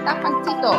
[0.00, 0.72] estás, Panchito?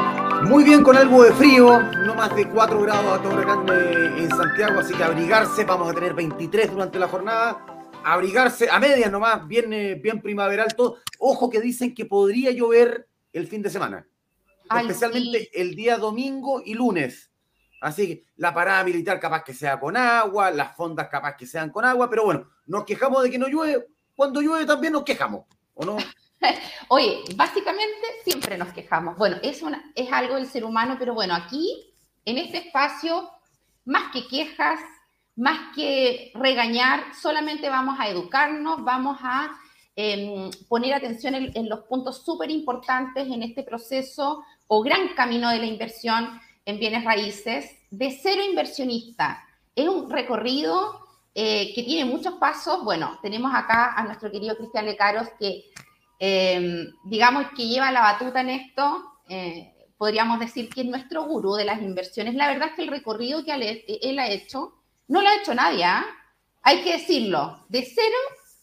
[0.48, 4.30] Muy bien, con algo de frío, no más de 4 grados a todo grande en
[4.30, 7.66] Santiago, así que abrigarse, vamos a tener 23 durante la jornada.
[8.04, 9.70] Abrigarse a medias nomás, bien,
[10.02, 10.98] bien primaveral todo.
[11.20, 14.08] Ojo que dicen que podría llover el fin de semana,
[14.76, 17.32] especialmente el día domingo y lunes.
[17.80, 21.70] Así que la parada militar capaz que sea con agua, las fondas capaz que sean
[21.70, 23.88] con agua, pero bueno, nos quejamos de que no llueve.
[24.16, 25.46] Cuando llueve también nos quejamos,
[25.76, 25.98] ¿o no?
[26.90, 29.18] Oye, básicamente siempre nos quejamos.
[29.18, 29.62] Bueno, es,
[29.96, 31.94] es algo del ser humano, pero bueno, aquí,
[32.26, 33.30] en este espacio,
[33.86, 34.80] más que quejas,
[35.36, 39.52] más que regañar, solamente vamos a educarnos, vamos a
[39.96, 45.50] em, poner atención en, en los puntos súper importantes en este proceso o gran camino
[45.50, 49.44] de la inversión en bienes raíces, de cero inversionista.
[49.76, 51.02] Es un recorrido
[51.34, 52.84] eh, que tiene muchos pasos.
[52.84, 55.66] Bueno, tenemos acá a nuestro querido Cristian Lecaros, que
[56.24, 59.14] em, digamos que lleva la batuta en esto.
[59.28, 62.36] Eh, podríamos decir que es nuestro gurú de las inversiones.
[62.36, 64.76] La verdad es que el recorrido que él ha hecho,
[65.08, 66.06] no lo ha hecho nadie, ¿ah?
[66.62, 68.18] hay que decirlo, de cero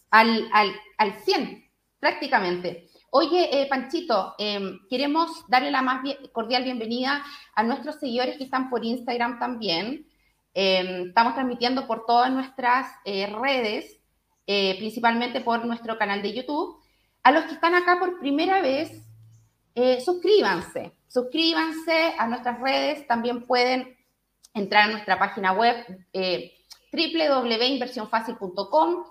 [0.09, 1.69] al, al, al 100
[1.99, 2.89] prácticamente.
[3.11, 7.25] Oye, eh, Panchito, em, queremos darle la más cordial bienvenida
[7.55, 10.07] a nuestros seguidores que están por Instagram también.
[10.53, 13.99] Em, estamos transmitiendo por todas nuestras eh, redes,
[14.47, 16.78] eh, principalmente por nuestro canal de YouTube.
[17.29, 18.89] A los que están acá por primera vez,
[20.03, 23.05] suscríbanse, suscríbanse a nuestras redes.
[23.05, 23.95] También pueden
[24.55, 29.03] entrar a nuestra página web www.inversionfacil.com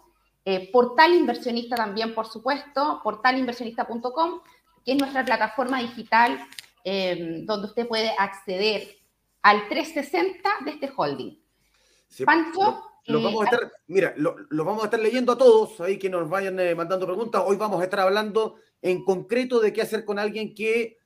[0.44, 4.40] eh, portal inversionista también, por supuesto, portalinversionista.com,
[4.84, 6.44] que es nuestra plataforma digital
[6.82, 8.98] em, donde usted puede acceder
[9.42, 11.40] al 360 de este holding.
[12.24, 12.87] Pancho.
[13.08, 16.10] Lo, vamos a eh, estar, mira, lo, vamos a estar leyendo a todos ahí que
[16.10, 17.42] nos vayan eh, mandando preguntas.
[17.44, 20.98] Hoy vamos a estar hablando en concreto de qué hacer con alguien que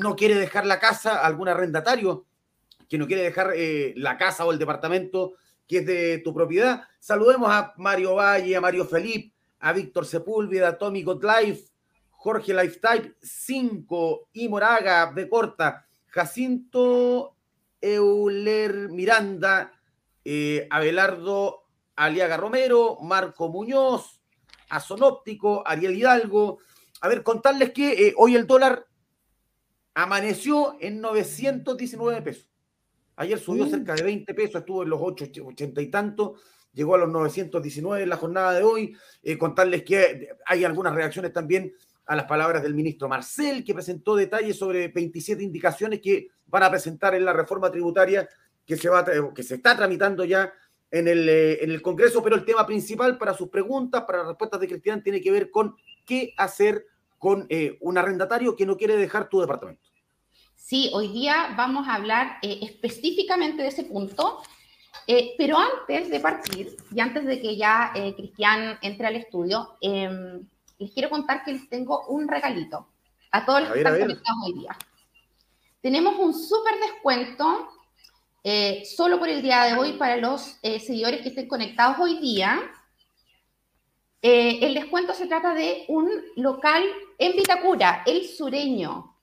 [0.00, 2.26] no quiere dejar la casa, algún arrendatario
[2.88, 3.52] que no quiere dejar
[3.94, 5.34] la casa o el departamento
[5.66, 6.82] que es de tu propiedad.
[6.98, 11.70] Saludemos a Mario Valle, a Mario Felipe, a Víctor Sepúlveda, a Tommy Godlife,
[12.10, 17.36] Jorge Lifetime 5, y Moraga de Corta, Jacinto
[17.80, 19.72] Euler Miranda,
[20.24, 21.64] eh, Abelardo
[21.96, 24.20] Aliaga Romero, Marco Muñoz,
[24.68, 26.58] Azonóptico, Ariel Hidalgo.
[27.00, 28.86] A ver, contarles que eh, hoy el dólar
[29.94, 32.50] amaneció en 919 pesos.
[33.16, 36.34] Ayer subió cerca de 20 pesos, estuvo en los 8, 80 y tanto,
[36.72, 38.96] llegó a los 919 en la jornada de hoy.
[39.22, 41.72] Eh, contarles que hay algunas reacciones también
[42.06, 46.70] a las palabras del ministro Marcel, que presentó detalles sobre 27 indicaciones que van a
[46.70, 48.28] presentar en la reforma tributaria
[48.66, 49.04] que se, va,
[49.34, 50.52] que se está tramitando ya
[50.90, 54.28] en el, eh, en el Congreso, pero el tema principal para sus preguntas, para las
[54.28, 55.76] respuestas de Cristian, tiene que ver con
[56.06, 56.86] qué hacer
[57.18, 59.94] con eh, un arrendatario que no quiere dejar tu departamento.
[60.64, 64.42] Sí, hoy día vamos a hablar eh, específicamente de ese punto,
[65.06, 69.76] eh, pero antes de partir y antes de que ya eh, Cristian entre al estudio,
[69.82, 70.48] em,
[70.78, 72.88] les quiero contar que les tengo un regalito
[73.30, 74.74] a todos los que están conectados hoy día.
[75.82, 77.68] Tenemos un súper descuento
[78.84, 82.60] solo por el día de hoy para los seguidores que estén conectados hoy día.
[84.20, 86.84] el descuento se trata de un local
[87.18, 89.14] en Vitacura, el sureño.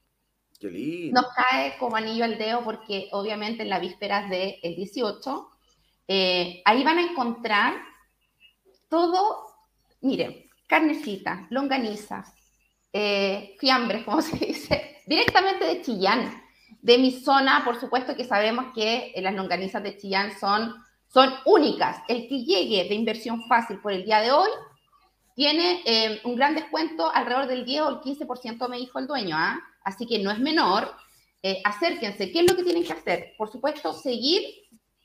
[1.11, 5.49] Nos cae como anillo al dedo porque obviamente en las vísperas del 18,
[6.07, 7.73] eh, ahí van a encontrar
[8.87, 9.45] todo,
[10.01, 12.23] miren, carnecita, longaniza,
[12.93, 16.41] eh, fiambres, como se dice, directamente de Chillán.
[16.81, 20.73] De mi zona, por supuesto que sabemos que las longanizas de Chillán son,
[21.07, 22.01] son únicas.
[22.07, 24.49] El que llegue de inversión fácil por el día de hoy
[25.35, 29.35] tiene eh, un gran descuento, alrededor del 10 o el 15%, me dijo el dueño.
[29.37, 29.59] ¿ah?
[29.83, 30.93] así que no es menor.
[31.43, 32.31] Eh, acérquense.
[32.31, 33.33] ¿Qué es lo que tienen que hacer?
[33.37, 34.43] Por supuesto, seguir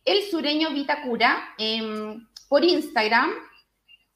[0.04, 3.30] el sureño Vitacura em, por Instagram.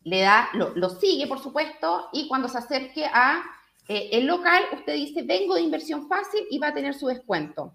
[0.03, 3.43] Le da, lo, sigue, por supuesto, y cuando se acerque a
[3.89, 7.75] eh, el local, usted dice, vengo de inversión fácil y va a tener su descuento.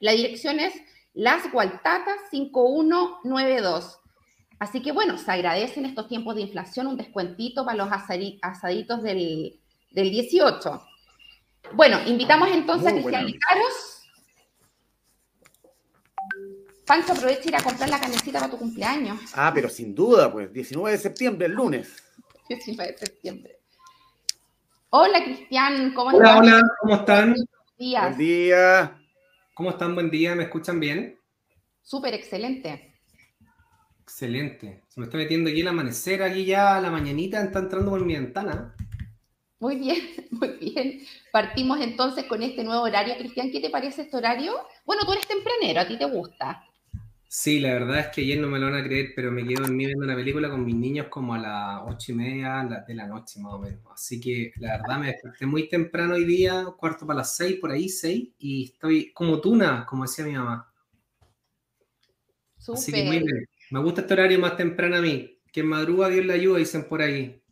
[0.00, 0.74] La dirección es
[1.14, 3.98] Las Gualtatas 5192.
[4.58, 9.02] Así que bueno, se agradece en estos tiempos de inflación un descuentito para los asaditos
[9.02, 10.82] del, del 18.
[11.74, 14.02] Bueno, invitamos entonces a Cristian Licaros.
[16.86, 19.20] Pancho, aprovecha ir a comprar la canecita para tu cumpleaños.
[19.34, 22.02] Ah, pero sin duda, pues, 19 de septiembre, el lunes.
[22.48, 23.57] 19 de septiembre.
[24.90, 26.38] Hola, Cristian, ¿cómo estás?
[26.38, 27.34] Hola, hola, ¿cómo están?
[27.34, 28.02] Buenos días.
[28.04, 28.98] Buen día.
[29.52, 29.94] ¿Cómo están?
[29.94, 31.20] Buen día, ¿me escuchan bien?
[31.82, 32.94] Súper, excelente.
[34.02, 34.84] Excelente.
[34.88, 38.14] Se me está metiendo aquí el amanecer, aquí ya la mañanita está entrando por mi
[38.14, 38.74] ventana.
[39.60, 39.98] Muy bien,
[40.30, 41.00] muy bien.
[41.32, 43.14] Partimos entonces con este nuevo horario.
[43.18, 44.54] Cristian, ¿qué te parece este horario?
[44.86, 46.64] Bueno, tú eres tempranero, a ti te gusta.
[47.30, 49.60] Sí, la verdad es que ayer no me lo van a creer, pero me quedo
[49.60, 53.06] dormido viendo una película con mis niños como a las ocho y media de la
[53.06, 53.82] noche, más o menos.
[53.92, 57.70] Así que la verdad me desperté muy temprano hoy día, cuarto para las seis, por
[57.70, 60.72] ahí, seis, y estoy como tuna, como decía mi mamá.
[62.66, 63.46] Así que muy bien.
[63.72, 65.38] Me gusta este horario más temprano a mí.
[65.52, 67.42] Que madruga Dios le ayuda, dicen por ahí.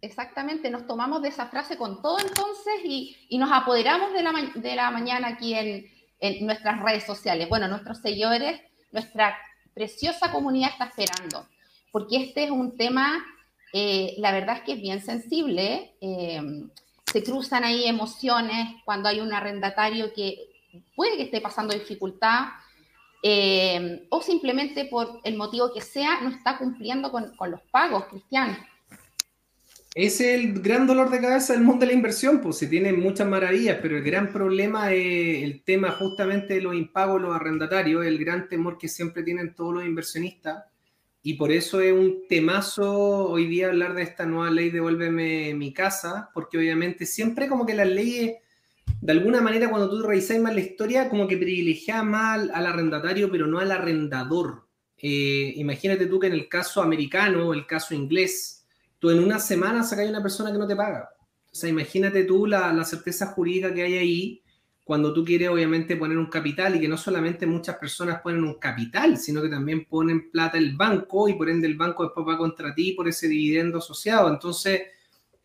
[0.00, 4.74] Exactamente, nos tomamos de esa frase con todo entonces y, nos apoderamos de la, de
[4.74, 5.86] la mañana aquí en,
[6.18, 7.48] en nuestras redes sociales.
[7.48, 8.60] Bueno, nuestros seguidores
[8.94, 9.36] nuestra
[9.74, 11.46] preciosa comunidad está esperando,
[11.90, 13.22] porque este es un tema,
[13.72, 16.40] eh, la verdad es que es bien sensible, eh,
[17.04, 20.38] se cruzan ahí emociones cuando hay un arrendatario que
[20.96, 22.46] puede que esté pasando dificultad
[23.22, 28.04] eh, o simplemente por el motivo que sea no está cumpliendo con, con los pagos,
[28.06, 28.56] Cristian.
[29.94, 33.28] Es el gran dolor de cabeza del mundo de la inversión, pues se tiene muchas
[33.28, 38.18] maravillas, pero el gran problema es el tema justamente de los impagos, los arrendatarios, el
[38.18, 40.64] gran temor que siempre tienen todos los inversionistas.
[41.22, 45.72] Y por eso es un temazo hoy día hablar de esta nueva ley Devuélveme mi
[45.72, 48.38] casa, porque obviamente siempre como que las leyes,
[49.00, 53.30] de alguna manera cuando tú revisas más la historia, como que privilegian más al, arrendatario,
[53.30, 54.66] pero no al arrendador.
[54.98, 58.63] Eh, imagínate tú que en el caso americano, el caso inglés,
[59.10, 61.08] en una semana sacas una persona que no te paga.
[61.50, 64.42] O sea, imagínate tú la, certeza jurídica que hay ahí
[64.82, 68.58] cuando tú quieres obviamente poner un capital y que no solamente muchas personas ponen un
[68.58, 72.36] capital, sino que también ponen plata el banco y por ende el banco después va
[72.36, 74.28] contra ti por ese dividendo asociado.
[74.28, 74.82] Entonces,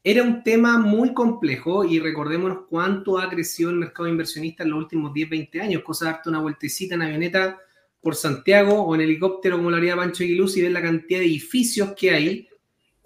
[0.03, 4.79] era un tema muy complejo y recordémonos cuánto ha crecido el mercado inversionista en los
[4.79, 7.59] últimos 10, 20 años, cosa de darte una vueltecita en avioneta
[8.01, 11.25] por Santiago o en helicóptero como lo haría Pancho Aguiluz y ver la cantidad de
[11.25, 12.48] edificios que hay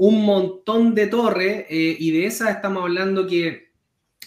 [0.06, 3.72] un montón de torres eh, y de esas estamos hablando que,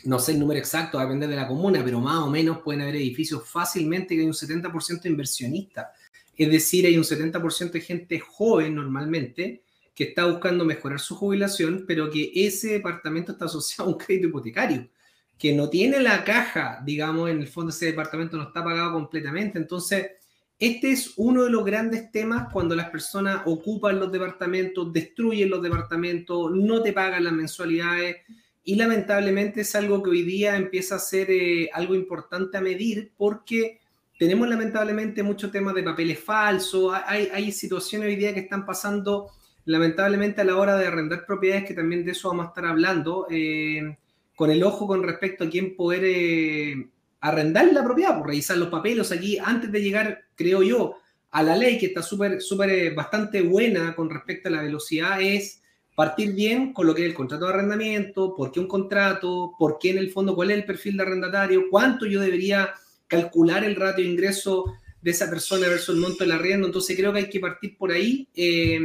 [0.05, 2.63] no sé el número exacto, va a depender de la comuna, pero más o menos
[2.63, 5.89] pueden haber edificios fácilmente que hay un 70% de inversionistas.
[6.35, 9.65] Es decir, hay un 70% de gente joven normalmente
[9.95, 14.29] que está buscando mejorar su jubilación, pero que ese departamento está asociado a un crédito
[14.29, 14.89] hipotecario,
[15.37, 19.59] que no tiene la caja, digamos, en el fondo ese departamento no está pagado completamente.
[19.59, 20.13] Entonces,
[20.59, 25.63] este es uno de los grandes temas cuando las personas ocupan los departamentos, destruyen los
[25.63, 28.17] departamentos, no te pagan las mensualidades
[28.65, 33.13] y lamentablemente es algo que hoy día empieza a ser eh, algo importante a medir
[33.19, 33.81] porque
[34.19, 39.29] tenemos lamentablemente muchos temas de papeles falsos, hay, situaciones hoy día que están pasando
[39.67, 43.27] lamentablemente a la hora de arrendar propiedades, que también de eso vamos a estar hablando,
[43.29, 43.99] eh,
[44.35, 46.01] con el ojo con respecto a quién poder...
[46.05, 46.89] Eh,
[47.21, 49.11] arrendar la propiedad, por revisar los papeles.
[49.11, 50.97] Aquí antes de llegar, creo yo,
[51.31, 55.21] a la ley que está súper, súper, eh, bastante buena con respecto a la velocidad,
[55.21, 55.63] es
[55.95, 59.79] partir bien con lo que es el contrato de arrendamiento, por qué un contrato, por
[59.79, 62.75] qué en el fondo, cuál es el perfil de arrendatario, cuánto yo debería
[63.09, 64.65] calcular el ratio de ingreso
[65.01, 66.67] de esa persona versus el monto del arriendo.
[66.67, 68.81] Entonces creo que hay que partir por ahí eh,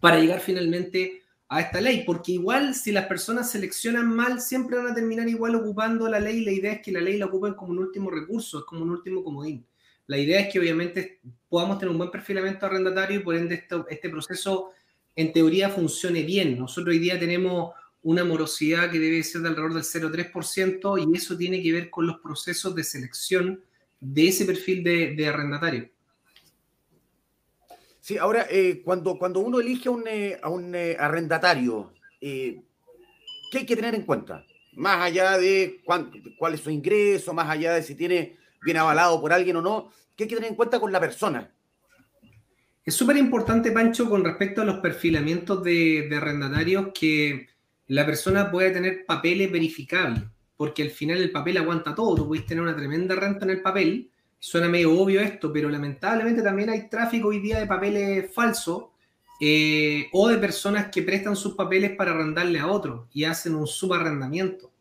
[0.00, 4.86] para llegar finalmente a esta ley, porque igual si las personas seleccionan mal, siempre van
[4.86, 6.44] a terminar igual ocupando la ley.
[6.44, 8.90] La idea es que la ley la ocupen como un último recurso, es como un
[8.90, 9.66] último comodín.
[10.10, 14.10] La idea es que obviamente podamos tener un buen perfilamiento arrendatario y por ende este
[14.10, 14.72] proceso
[15.14, 16.58] en teoría funcione bien.
[16.58, 21.36] Nosotros hoy día tenemos una morosidad que debe ser de alrededor del 0,3% y eso
[21.36, 23.62] tiene que ver con los procesos de selección
[24.00, 25.88] de ese perfil de, arrendatario.
[28.00, 30.40] Sí, ahora, eh, cuando, cuando uno elige a un, eh,
[30.74, 32.64] eh, arrendatario, ¿qué
[33.54, 34.44] hay que tener en cuenta?
[34.72, 39.32] Más allá de cuál es su ingreso, más allá de si tiene bien avalado por
[39.32, 41.50] alguien o no, ¿qué hay que tener en cuenta con la persona?
[42.84, 47.48] Es súper importante, Pancho, con respecto a los perfilamientos de, de arrendatarios, que
[47.88, 50.22] la persona pueda tener papeles verificables,
[50.56, 52.14] porque al final el papel aguanta todo.
[52.14, 54.10] Tú puedes tener una tremenda renta en el papel,
[54.42, 58.86] Suena medio obvio esto, pero lamentablemente también hay tráfico hoy día de papeles falsos
[59.38, 63.66] eh, o de personas que prestan sus papeles para arrendarle a otros y hacen un
[63.66, 64.72] subarrendamiento.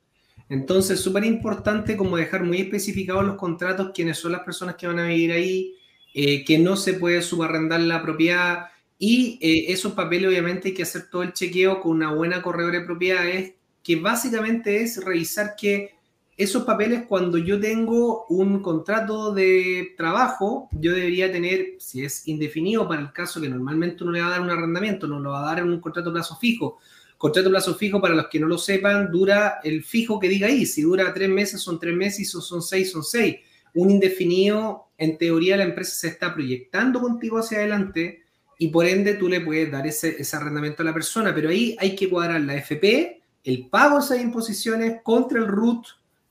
[0.49, 4.99] Entonces, súper importante como dejar muy especificados los contratos, quiénes son las personas que van
[4.99, 5.75] a vivir ahí,
[6.13, 8.65] eh, que no se puede subarrendar la propiedad
[8.97, 12.79] y eh, esos papeles obviamente hay que hacer todo el chequeo con una buena corredora
[12.79, 13.53] de propiedades,
[13.83, 15.95] que básicamente es revisar que
[16.35, 22.87] esos papeles cuando yo tengo un contrato de trabajo, yo debería tener, si es indefinido
[22.87, 25.43] para el caso que normalmente uno le va a dar un arrendamiento, no lo va
[25.43, 26.79] a dar en un contrato plazo fijo.
[27.19, 30.65] Contrato plazo fijo, para los que no lo sepan, dura el fijo que diga ahí.
[30.65, 33.35] Si dura tres meses, son tres meses, y son seis, son seis.
[33.73, 38.23] Un indefinido, en teoría, la empresa se está proyectando contigo hacia adelante
[38.57, 41.75] y por ende tú le puedes dar ese, ese arrendamiento a la persona, pero ahí
[41.77, 45.88] hay que cuadrar la FP el pago de esas imposiciones contra el RUT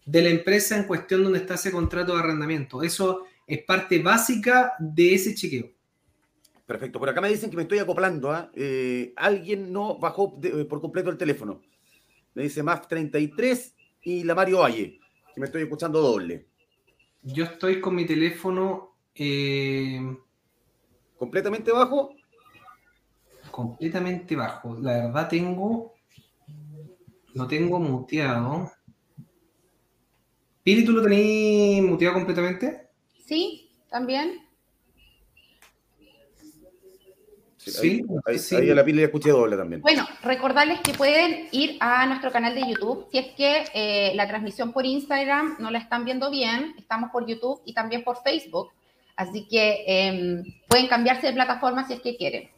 [0.07, 2.83] de la empresa en cuestión donde está ese contrato de arrendamiento.
[2.83, 5.71] Eso es parte básica de ese chequeo.
[6.69, 6.99] Perfecto.
[6.99, 8.31] Por acá me dicen que me estoy acoplando.
[8.31, 8.51] ¿ah?
[8.55, 11.63] Eh, alguien no bajó eh, por completo el teléfono.
[12.35, 15.01] Me dice más 33 y la Mario Valle,
[15.35, 16.47] que me estoy escuchando doble.
[17.23, 18.97] Yo estoy con mi teléfono.
[19.15, 20.15] Eh,
[21.17, 22.11] ¿Completamente bajo?
[23.51, 24.77] Completamente bajo.
[24.79, 25.95] La verdad tengo.
[27.33, 28.71] Lo tengo muteado.
[30.63, 32.91] Pili, ¿tú lo tenías muteado completamente?
[33.25, 34.48] Sí, también.
[37.71, 39.81] Sí, ahí, a la Pili le escuché doble también.
[39.83, 43.07] Bueno, recordarles que pueden ir a nuestro canal de YouTube.
[43.11, 47.27] Si es que eh, la transmisión por Instagram no la están viendo bien, estamos por
[47.27, 48.71] YouTube y también por Facebook.
[49.17, 52.49] Así que em, pueden cambiarse de plataforma si es que quieren.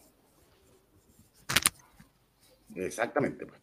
[2.75, 3.47] Exactamente.
[3.47, 3.61] Pues.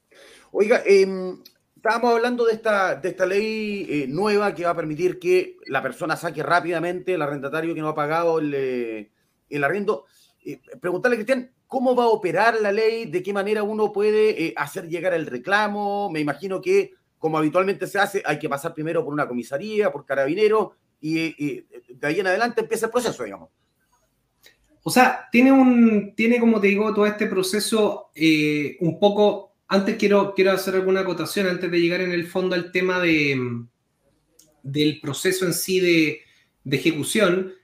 [0.51, 1.37] Oiga, em,
[1.75, 5.81] estábamos hablando de esta, de esta ley eh, nueva que va a permitir que la
[5.81, 9.11] persona saque rápidamente el arrendatario que no ha pagado el, eh,
[9.49, 10.05] el arriendo.
[10.47, 13.05] Eh, preguntarle, Cristian, ¿cómo va a operar la ley?
[13.05, 16.09] ¿De qué manera uno puede hacer llegar el reclamo?
[16.09, 20.05] Me imagino que, como habitualmente se hace, hay que pasar primero por una comisaría, por
[20.05, 23.49] carabinero, y, de ahí en adelante empieza el proceso, digamos.
[24.83, 28.11] O sea, tiene un, tiene como te digo, todo este proceso
[28.79, 32.71] un poco antes quiero, quiero hacer alguna acotación antes de llegar en el fondo al
[32.71, 33.37] tema de,
[34.63, 36.21] del proceso en sí de
[36.77, 37.56] ejecución.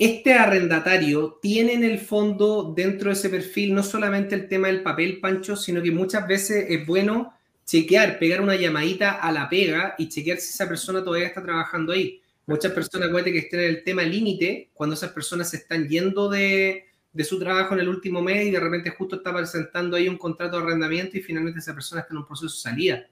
[0.00, 4.82] Este arrendatario tiene en el fondo dentro de ese perfil no solamente el tema del
[4.82, 7.34] papel, Pancho, sino que muchas veces es bueno
[7.66, 11.92] chequear, pegar una llamadita a la pega y chequear si esa persona todavía está trabajando
[11.92, 12.18] ahí.
[12.46, 16.30] Muchas personas, puede que estén en el tema límite, cuando esas personas se están yendo
[16.30, 20.08] de, de su trabajo en el último mes y de repente justo está presentando ahí
[20.08, 23.06] un contrato de arrendamiento y finalmente esa persona está en un proceso de salida.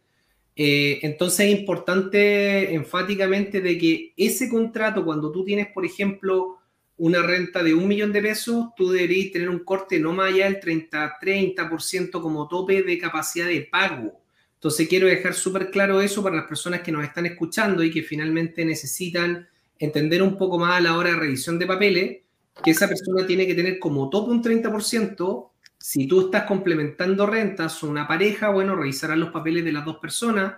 [0.57, 6.58] Eh, entonces es importante enfáticamente de que ese contrato, cuando tú tienes, por ejemplo,
[6.99, 10.47] una renta de un millón de pesos, tú deberías tener un corte no más allá
[10.47, 14.21] del 30-30% como tope de capacidad de pago.
[14.55, 18.03] Entonces quiero dejar súper claro eso para las personas que nos están escuchando y que
[18.03, 22.19] finalmente necesitan entender un poco más a la hora de revisión de papeles
[22.63, 25.51] que esa persona tiene que tener como tope un 30%.
[25.79, 29.99] Si tú estás complementando rentas o una pareja, bueno, revisarán los papeles de las dos
[29.99, 30.55] personas,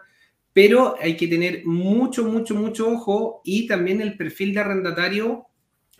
[0.52, 5.46] pero hay que tener mucho, mucho, mucho ojo y también el perfil de arrendatario,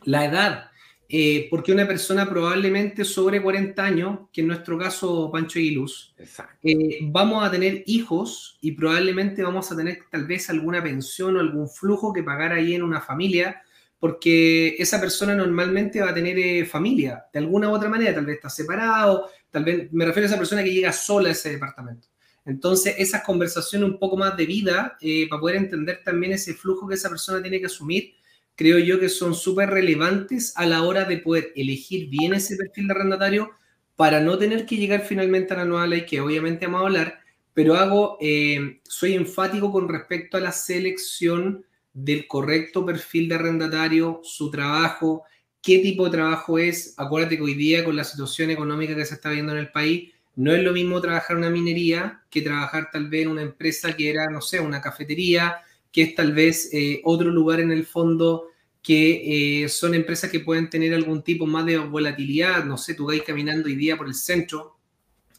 [0.04, 0.70] la edad.
[1.12, 6.14] Eh, porque una persona probablemente sobre 40 años, que en nuestro caso Pancho Aguiluz,
[6.62, 11.40] eh, vamos a tener hijos y probablemente vamos a tener tal vez alguna pensión o
[11.40, 13.60] algún flujo que pagar ahí en una familia
[14.00, 18.24] porque esa persona normalmente va a tener eh, familia, de alguna u otra manera, tal
[18.24, 21.50] vez está separado, tal vez me refiero a esa persona que llega sola a ese
[21.50, 22.08] departamento.
[22.46, 26.88] Entonces, esas conversaciones un poco más de vida, eh, para poder entender también ese flujo
[26.88, 28.14] que esa persona tiene que asumir,
[28.56, 32.88] creo yo que son súper relevantes a la hora de poder elegir bien ese perfil
[32.88, 33.50] de arrendatario
[33.96, 37.20] para no tener que llegar finalmente a la nueva ley, que obviamente vamos a hablar,
[37.52, 44.20] pero hago, eh, soy enfático con respecto a la selección del correcto perfil de arrendatario,
[44.22, 45.24] su trabajo,
[45.62, 46.94] qué tipo de trabajo es.
[46.96, 50.12] Acuérdate que hoy día con la situación económica que se está viendo en el país,
[50.36, 54.08] no es lo mismo trabajar una minería que trabajar tal vez en una empresa que
[54.10, 55.58] era, no sé, una cafetería,
[55.92, 58.48] que es tal vez eh, otro lugar en el fondo
[58.82, 62.64] que eh, son empresas que pueden tener algún tipo más de volatilidad.
[62.64, 64.76] No sé, tú vais caminando hoy día por el centro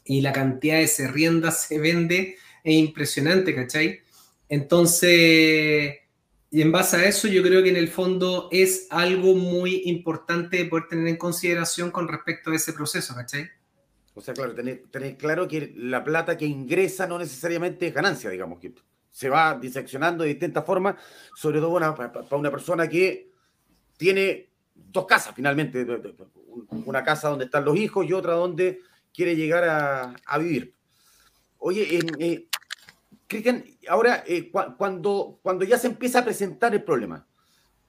[0.04, 4.00] y la cantidad de serriendas se vende es impresionante, ¿cachai?
[4.48, 5.94] Entonces,
[6.50, 10.58] y en base a eso, yo creo que en el fondo es algo muy importante
[10.58, 13.48] de poder tener en consideración con respecto a ese proceso, ¿cachai?
[14.14, 14.82] O sea, claro, tener,
[15.16, 18.60] claro que la plata que ingresa no necesariamente es ganancia, digamos,
[19.12, 20.96] se va diseccionando de distintas formas,
[21.36, 23.30] sobre todo para una persona que
[23.96, 25.86] tiene dos casas finalmente,
[26.70, 28.80] una casa donde están los hijos y otra donde
[29.12, 30.74] quiere llegar a, vivir.
[31.58, 32.48] Oye, eh,
[33.26, 37.26] Cristian, ahora eh, cuando, cuando ya se empieza a presentar el problema,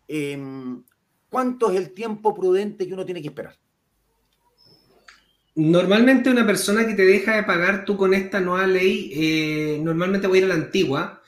[0.07, 0.83] em,
[1.29, 3.55] ¿cuánto es el tiempo prudente que uno tiene que esperar?
[5.55, 10.27] Normalmente una persona que te deja de pagar tú con esta nueva ley, eh, normalmente
[10.27, 11.21] voy a ir a la antigua,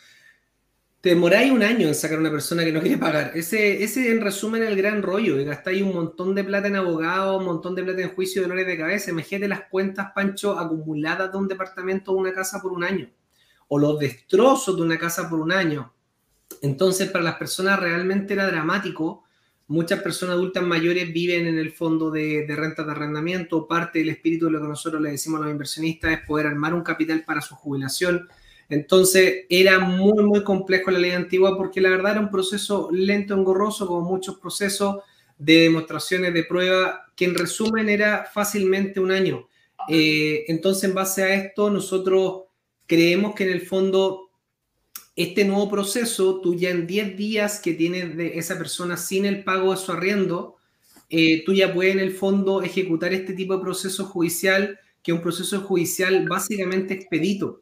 [1.01, 3.31] te demoráis un año en sacar a una persona que no quiere pagar.
[3.35, 7.39] Ese, ese en resumen es el gran rollo, gastáis un montón de plata en abogados,
[7.39, 9.11] un montón de plata en juicio de dolores de cabeza.
[9.11, 13.09] Imagínate las cuentas, Pancho, acumuladas de un departamento o una casa por un año
[13.67, 15.93] o los destrozos de una casa por un año.
[16.61, 19.24] Entonces, para las personas realmente era dramático.
[19.67, 23.67] Muchas personas adultas mayores viven en el fondo de, rentas de arrendamiento.
[23.67, 26.73] Parte del espíritu de lo que nosotros le decimos a los inversionistas es poder armar
[26.73, 28.29] un capital para su jubilación.
[28.69, 33.33] Entonces era muy, muy complejo la ley antigua porque la verdad era un proceso lento,
[33.33, 34.97] engorroso, como muchos procesos
[35.37, 39.47] de demostraciones de prueba, que en resumen era fácilmente un año.
[39.89, 42.43] Eh, entonces, en base a esto, nosotros
[42.85, 44.24] creemos que en el fondo
[45.15, 49.43] este nuevo proceso, tú ya en 10 días que tienes de esa persona sin el
[49.43, 50.57] pago de su arriendo,
[51.09, 55.15] eh, tú ya puedes en el fondo ejecutar este tipo de proceso judicial, que es
[55.15, 57.61] un proceso judicial básicamente expedito,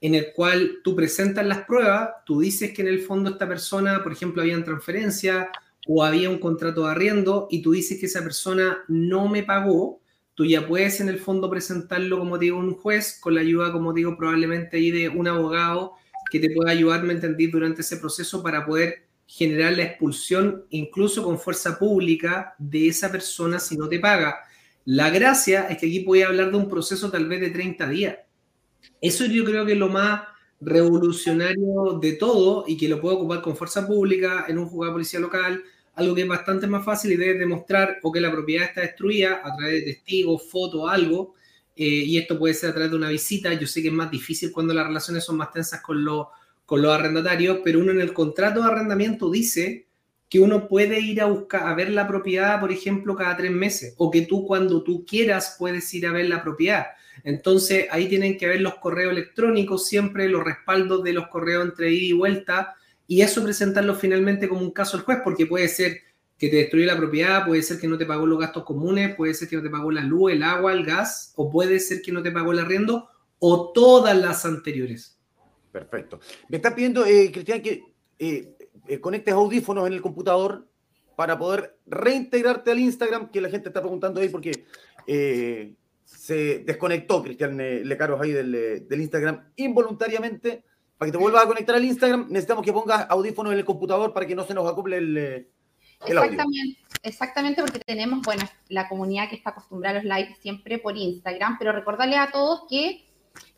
[0.00, 4.02] en el cual tú presentas las pruebas, tú dices que en el fondo esta persona,
[4.02, 5.50] por ejemplo, había transferencia
[5.86, 10.00] o había un contrato de arriendo y tú dices que esa persona no me pagó,
[10.34, 13.92] tú ya puedes en el fondo presentarlo, como digo, un juez con la ayuda, como
[13.92, 15.94] digo, probablemente ahí de un abogado
[16.34, 21.22] que te pueda ayudar, me entendí, durante ese proceso para poder generar la expulsión, incluso
[21.22, 24.40] con fuerza pública, de esa persona si no te paga.
[24.84, 27.88] La gracia es que aquí voy a hablar de un proceso tal vez de 30
[27.88, 28.16] días.
[29.00, 30.22] Eso yo creo que es lo más
[30.60, 34.94] revolucionario de todo y que lo puedo ocupar con fuerza pública en un juzgado de
[34.94, 35.62] policía local,
[35.94, 39.40] algo que es bastante más fácil y debe demostrar o que la propiedad está destruida
[39.44, 41.34] a través de testigos, fotos, algo,
[41.76, 43.52] eh, y esto puede ser a través de una visita.
[43.54, 46.28] Yo sé que es más difícil cuando las relaciones son más tensas con, los,
[46.66, 49.86] con los arrendatarios, pero uno en el contrato de arrendamiento dice
[50.28, 53.94] que uno puede ir a buscar a ver la propiedad, por ejemplo, cada tres meses,
[53.98, 56.86] o que tú cuando tú quieras puedes ir a ver la propiedad.
[57.22, 61.92] Entonces ahí tienen que ver los correos electrónicos, siempre los respaldos de los correos entre
[61.92, 62.74] ida y vuelta,
[63.06, 66.00] y eso presentarlo finalmente como un caso al juez, porque puede ser
[66.38, 69.34] que te destruye la propiedad, puede ser que no te pagó los gastos comunes, puede
[69.34, 72.12] ser que no te pagó la luz, el agua, el gas, o puede ser que
[72.12, 75.18] no te pagó el arriendo, o todas las anteriores.
[75.70, 76.20] Perfecto.
[76.48, 77.82] Me está pidiendo, eh, Cristian, que
[78.18, 78.56] eh,
[78.88, 80.66] eh, conectes audífonos en el computador
[81.16, 84.64] para poder reintegrarte al Instagram, que la gente está preguntando ahí porque
[86.04, 90.64] se desconectó Cristian Lecaros ahí del, del Instagram involuntariamente
[90.98, 94.12] para que te vuelvas a conectar al Instagram, necesitamos que pongas audífonos en el computador
[94.12, 95.46] para que no se nos acople eh, el
[96.06, 100.96] exactamente, Exactamente, porque tenemos, bueno, la comunidad que está acostumbrada a los lives siempre por
[100.96, 103.04] Instagram, pero recordarles a todos que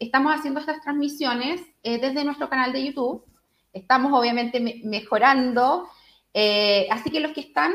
[0.01, 3.25] estamos haciendo estas transmisiones eh, desde nuestro canal de YouTube.
[3.73, 5.89] Estamos obviamente mejorando,
[6.35, 7.73] eh, así que los que están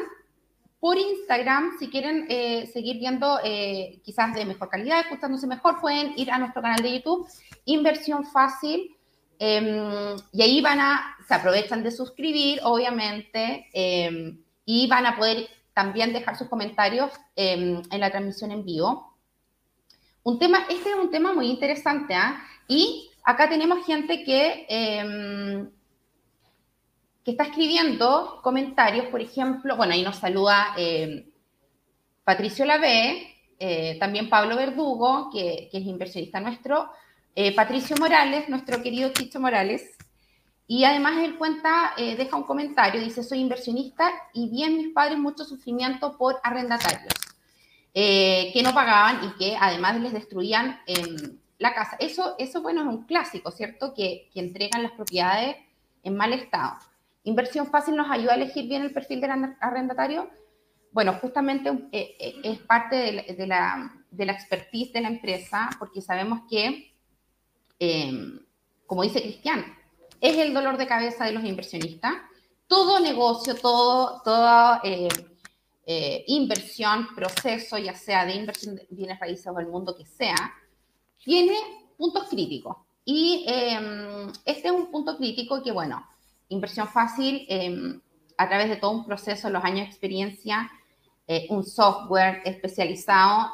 [0.80, 2.28] por Instagram, si quieren
[2.68, 3.40] seguir viendo
[4.04, 7.28] quizás de mejor calidad, escuchándose mejor, pueden ir a nuestro canal de YouTube,
[7.66, 8.98] Inversión Fácil
[9.44, 14.38] Em, y ahí van a, se aprovechan de suscribir, obviamente, em,
[14.74, 19.18] y van a poder también dejar sus comentarios em, en la transmisión en vivo.
[20.24, 22.42] Un tema, este es un tema muy interesante, ¿ah?
[22.68, 24.66] Y acá tenemos gente que,
[27.26, 30.74] que está escribiendo comentarios, por ejemplo, bueno, ahí nos saluda
[32.24, 36.90] Patricio Lavé, eh, también Pablo Verdugo, que, que es inversionista nuestro,
[37.36, 39.98] eh, Patricio Morales, nuestro querido Chicho Morales,
[40.72, 44.94] y además él cuenta, eh, deja un comentario, dice, soy inversionista y vi en mis
[44.94, 47.14] padres mucho sufrimiento por arrendatarios
[47.94, 50.80] eh, que no pagaban y que además les destruían
[51.58, 51.98] la casa.
[52.00, 53.94] Eso, eso, bueno, es un clásico, ¿cierto?
[53.94, 55.58] Que, entregan las propiedades
[56.04, 56.78] en mal estado.
[57.26, 60.30] Inversión fácil nos ayuda a elegir bien el perfil del arrendatario.
[60.94, 66.92] Bueno, justamente es parte de la, de la expertise de la empresa, porque sabemos que
[67.84, 68.40] Em,
[68.86, 69.66] como dice Cristian,
[70.22, 72.14] es el dolor de cabeza de los inversionistas.
[72.68, 75.10] Todo negocio, todo, toda eh,
[75.86, 80.54] eh, inversión, proceso, ya sea de inversión de bienes raíces o el mundo que sea,
[81.24, 81.58] tiene
[81.98, 82.78] puntos críticos.
[83.04, 86.06] Y em, este es un punto crítico que, bueno,
[86.50, 88.00] inversión fácil, em,
[88.38, 90.72] a través de todo un proceso, los años de experiencia,
[91.28, 93.52] eh, un software especializado,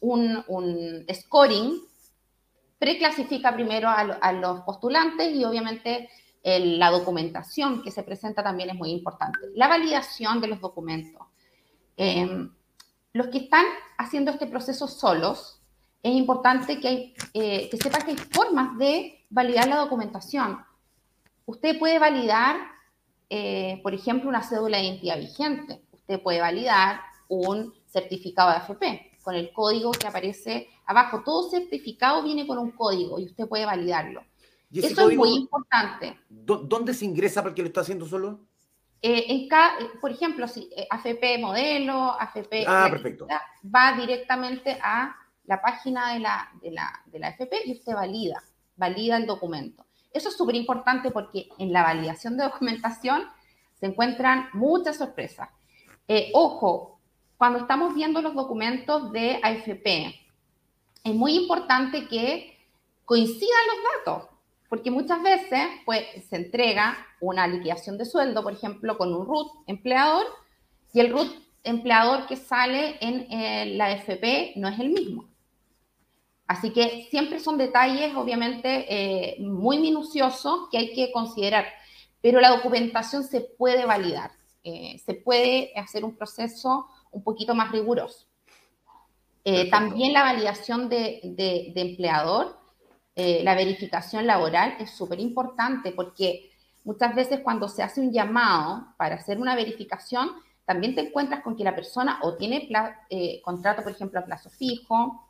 [0.00, 1.87] un, un scoring
[2.78, 6.08] preclasifica primero a, los postulantes y obviamente
[6.44, 9.38] la documentación que se presenta también es muy importante.
[9.54, 11.22] La validación de los documentos.
[11.96, 12.50] Em,
[13.12, 13.64] los que están
[13.98, 15.60] haciendo este proceso solos,
[16.02, 20.64] es importante que, eh, que sepan que hay formas de validar la documentación.
[21.44, 22.56] Usted puede validar,
[23.28, 25.82] eh, por ejemplo, una cédula de identidad vigente.
[25.92, 31.22] Usted puede validar un certificado de AFP con el código que aparece abajo.
[31.22, 34.24] Todo certificado viene con un código y usted puede validarlo.
[34.72, 36.18] Eso es muy importante.
[36.28, 38.40] ¿Dónde se ingresa para que lo está haciendo solo?
[39.00, 43.28] Eh, en cada, eh, por ejemplo, si eh, AFP modelo, AFP ah, perfecto.
[43.64, 48.42] va directamente a la página de la, de, la, de la AFP y usted valida,
[48.76, 49.86] valida el documento.
[50.12, 53.22] Eso es súper importante porque en la validación de documentación
[53.74, 55.48] se encuentran muchas sorpresas.
[56.34, 56.98] ojo,
[57.36, 60.27] cuando estamos viendo los documentos de AFP,
[61.08, 62.56] es muy importante que
[63.04, 64.28] coincidan los datos.
[64.68, 69.48] Porque muchas veces pues, se entrega una liquidación de sueldo, por ejemplo, con un RUT
[69.66, 70.26] empleador,
[70.92, 71.30] y el RUT
[71.64, 75.28] empleador que sale en eh, la FP no es el mismo.
[76.46, 81.66] Así que siempre son detalles, obviamente, eh, muy minuciosos que hay que considerar,
[82.22, 84.30] pero la documentación se puede validar,
[84.64, 88.26] eh, se puede hacer un proceso un poquito más riguroso.
[89.70, 92.58] También la validación de, de empleador
[93.20, 96.52] eh, la verificación laboral es súper importante porque
[96.84, 100.30] muchas veces cuando se hace un llamado para hacer una verificación,
[100.64, 102.68] también te encuentras con que la persona o tiene
[103.10, 105.28] eh, contrato, por ejemplo, a plazo fijo,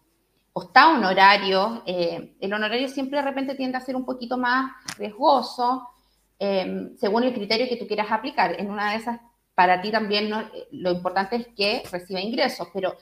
[0.53, 1.83] o está honorario.
[1.87, 5.89] Eh, el honorario siempre de repente tiende a ser un poquito más riesgoso,
[6.39, 8.61] según el criterio que tú quieras aplicar.
[8.61, 9.19] En una de esas,
[9.55, 10.31] para ti también
[10.73, 12.97] lo importante es que reciba ingresos, pero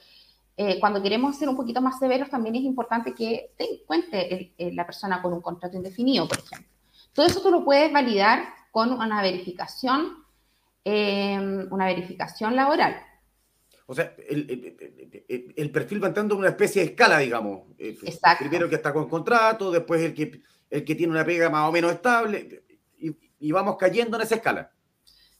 [0.57, 4.85] eh, cuando queremos ser un poquito más severos, también es importante que te cuente la
[4.85, 6.67] persona con un contrato indefinido, por ejemplo.
[7.13, 10.23] Todo eso tú lo puedes validar con una verificación,
[10.85, 11.35] eh,
[11.71, 12.95] una verificación laboral.
[13.87, 17.61] O sea, el, perfil va entrando en una especie de escala, digamos.
[17.79, 18.43] Eh, Exacto.
[18.43, 21.71] Primero que está con contrato, después el que, el que tiene una pega más o
[21.71, 22.63] menos estable,
[22.99, 24.71] y, y vamos cayendo en esa escala.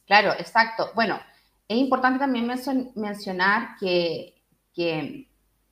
[0.06, 0.90] Claro, exacto.
[0.94, 1.20] Bueno,
[1.68, 2.50] es importante también
[2.94, 4.37] mencionar que
[4.78, 5.28] que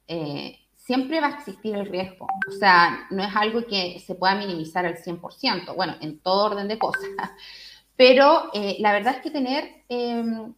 [0.09, 2.27] eh, siempre va a existir el riesgo.
[2.49, 6.67] O sea, no es algo que se pueda minimizar al 100%, bueno, en todo orden
[6.67, 7.05] de cosas.
[7.97, 10.53] Pero eh, la verdad es que tener em,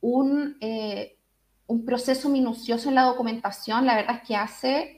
[0.00, 1.18] un, eh,
[1.66, 4.96] un, proceso minucioso en la documentación, la verdad es que hace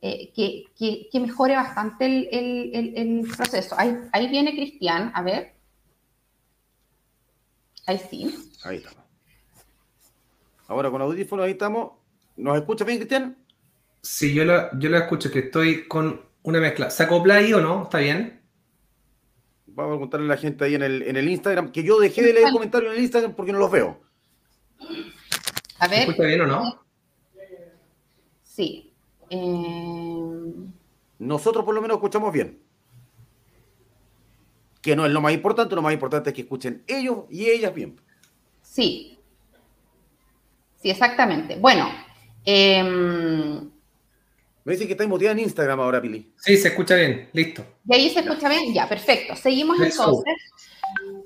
[0.00, 0.64] que,
[1.12, 3.76] que, mejore bastante el, el, proceso.
[3.78, 5.54] Ahí, viene Cristian, a ver.
[7.86, 8.34] Ahí sí.
[8.64, 9.05] Ahí está.
[10.68, 11.92] Ahora con audífonos ahí estamos.
[12.36, 13.36] ¿Nos escucha bien, Cristian?
[14.02, 16.90] Sí, yo lo, yo lo escucho, que estoy con una mezcla.
[16.90, 17.84] ¿Se acopla ahí o no?
[17.84, 18.40] ¿Está bien?
[19.66, 22.22] Vamos a contarle a la gente ahí en el, en el Instagram, que yo dejé
[22.22, 24.00] de leer comentarios en el Instagram porque no los veo.
[25.78, 25.98] A ver.
[25.98, 26.84] ¿Se escucha bien o no?
[28.42, 28.92] Sí.
[29.28, 30.52] Eh,
[31.18, 32.60] Nosotros por lo menos escuchamos bien.
[34.80, 37.74] Que no es lo más importante, lo más importante es que escuchen ellos y ellas
[37.74, 38.00] bien.
[38.62, 39.15] Sí,
[40.86, 41.56] Sí, exactamente.
[41.56, 41.90] Bueno.
[42.44, 43.58] Em,
[44.62, 46.32] Me dicen que está muteada en Instagram ahora, Pili.
[46.38, 47.28] Sí, se escucha bien.
[47.32, 47.64] Listo.
[47.88, 48.72] ¿Y ahí se escucha bien?
[48.72, 49.34] Ya, perfecto.
[49.34, 50.36] Seguimos entonces.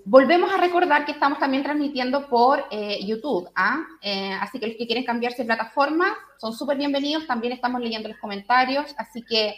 [0.06, 3.50] Volvemos a recordar que estamos también transmitiendo por eh, YouTube.
[3.54, 3.84] ¿ah?
[4.00, 7.26] Eh, así que los que quieren cambiarse de plataforma son súper bienvenidos.
[7.26, 8.94] También estamos leyendo los comentarios.
[8.96, 9.56] Así que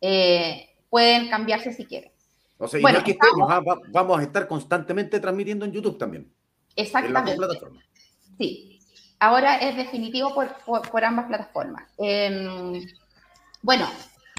[0.00, 2.10] eh, pueden cambiarse si quieren.
[2.56, 3.18] O sea, bueno, que
[3.50, 6.32] ah, vamos a estar constantemente transmitiendo en YouTube también.
[6.74, 7.36] Exactamente.
[8.38, 8.75] Sí,
[9.18, 11.88] ahora es definitivo por, ambas plataformas.
[11.98, 12.86] Em,
[13.62, 13.88] bueno,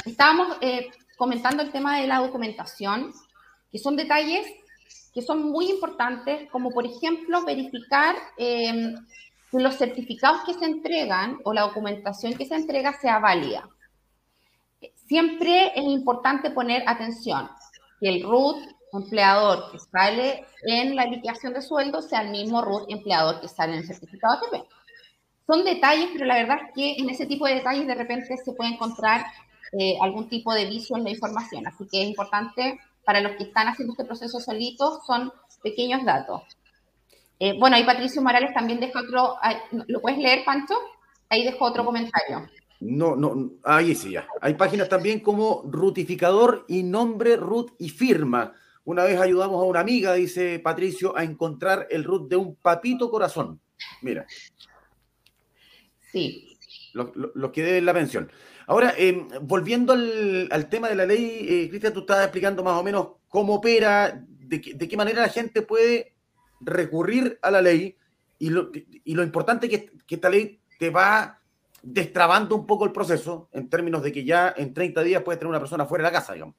[0.05, 3.13] estábamos eh, comentando el tema de la documentación,
[3.71, 4.45] que son detalles
[5.17, 8.95] que son muy importantes, como por ejemplo verificar em,
[9.49, 13.67] que los certificados que se entregan o la documentación que se entrega sea válida.
[15.07, 17.49] Siempre es importante poner atención
[17.99, 18.57] que el RUT
[18.93, 23.73] empleador que sale en la liquidación de sueldo sea el mismo RUT empleador que sale
[23.73, 24.65] en el certificado ATP.
[25.45, 28.53] Son detalles, pero la verdad es que en ese tipo de detalles de repente se
[28.53, 29.25] puede encontrar
[29.77, 31.67] eh, algún tipo de vicio en la información.
[31.67, 35.31] Así que es importante para los que están haciendo este proceso solitos, son
[35.63, 36.41] pequeños datos.
[37.39, 39.37] Eh, bueno, ahí Patricio Morales también deja otro,
[39.87, 40.75] ¿lo puedes leer, Pancho?
[41.29, 42.49] Ahí dejó otro comentario.
[42.79, 44.27] No, no, ahí sí ya.
[44.41, 48.53] Hay páginas también como rutificador y nombre, root y firma.
[48.87, 53.11] Una vez ayudamos a una amiga, dice Patricio, a encontrar el root de un papito
[53.11, 53.59] corazón.
[54.01, 54.25] Mira.
[56.09, 56.57] Sí.
[56.93, 58.31] Los que deben la pensión.
[58.65, 62.83] Ahora, em, volviendo al, tema de la ley, eh, Cristian, tú estabas explicando más o
[62.83, 66.15] menos cómo opera, de, qué manera la gente puede
[66.61, 67.97] recurrir a la ley
[68.39, 71.41] y lo, y lo importante que, que esta ley te va
[71.83, 75.49] destrabando un poco el proceso en términos de que ya en 30 días puedes tener
[75.49, 76.55] una persona fuera de la casa, digamos.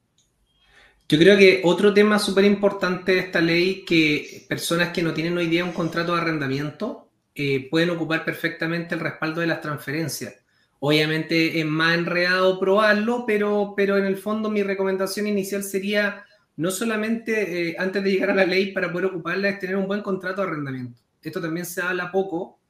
[1.11, 5.39] Yo creo que otro tema súper importante de esta ley, que personas que no tienen
[5.39, 10.35] hoy día un contrato de arrendamiento eh, pueden ocupar perfectamente el respaldo de las transferencias.
[10.81, 16.71] Obviamente es más enredado probarlo, pero, pero en el fondo mi recomendación inicial sería no
[16.71, 20.03] solamente eh, antes de llegar a la ley para poder ocuparla, es tener un buen
[20.03, 21.01] contrato de arrendamiento.
[21.23, 22.61] Esto también se habla poco.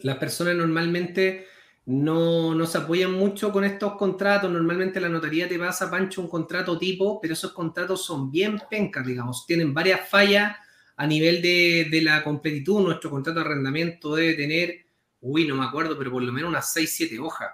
[0.00, 1.46] Las personas normalmente
[1.90, 4.50] no, no se apoyan mucho con estos contratos.
[4.50, 9.04] Normalmente la notaría te pasa, Pancho, un contrato tipo, pero esos contratos son bien pencas,
[9.04, 9.44] digamos.
[9.46, 10.56] Tienen varias fallas
[10.96, 12.80] a nivel de, de la completitud.
[12.80, 14.86] Nuestro contrato de arrendamiento debe tener,
[15.20, 17.50] uy, no me acuerdo, pero por lo menos unas 6, 7 hojas.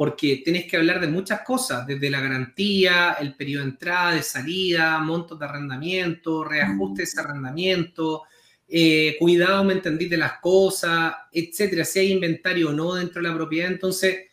[0.00, 4.22] porque tienes que hablar de muchas cosas, desde la garantía, el periodo de entrada, de
[4.22, 8.22] salida, montos de arrendamiento, reajuste de ese arrendamiento,
[8.70, 13.28] eh, cuidado, me entendí, de las cosas, etcétera, si hay inventario o no dentro de
[13.28, 13.70] la propiedad.
[13.70, 14.26] Entonces,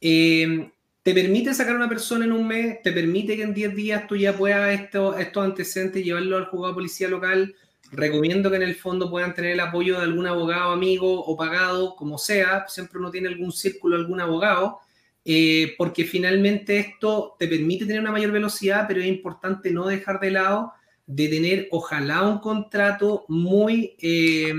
[0.00, 0.70] eh,
[1.02, 4.06] te permite sacar a una persona en un mes, te permite que en 10 días
[4.06, 7.54] tú ya puedas esto, estos antecedentes llevarlo al juzgado de policía local.
[7.90, 11.94] Recomiendo que en el fondo puedan tener el apoyo de algún abogado amigo o pagado,
[11.94, 12.64] como sea.
[12.68, 14.80] Siempre uno tiene algún círculo, algún abogado
[15.24, 20.18] eh, porque finalmente esto te permite tener una mayor velocidad, pero es importante no dejar
[20.18, 20.72] de lado
[21.14, 24.52] de tener, ojalá, un contrato muy eh,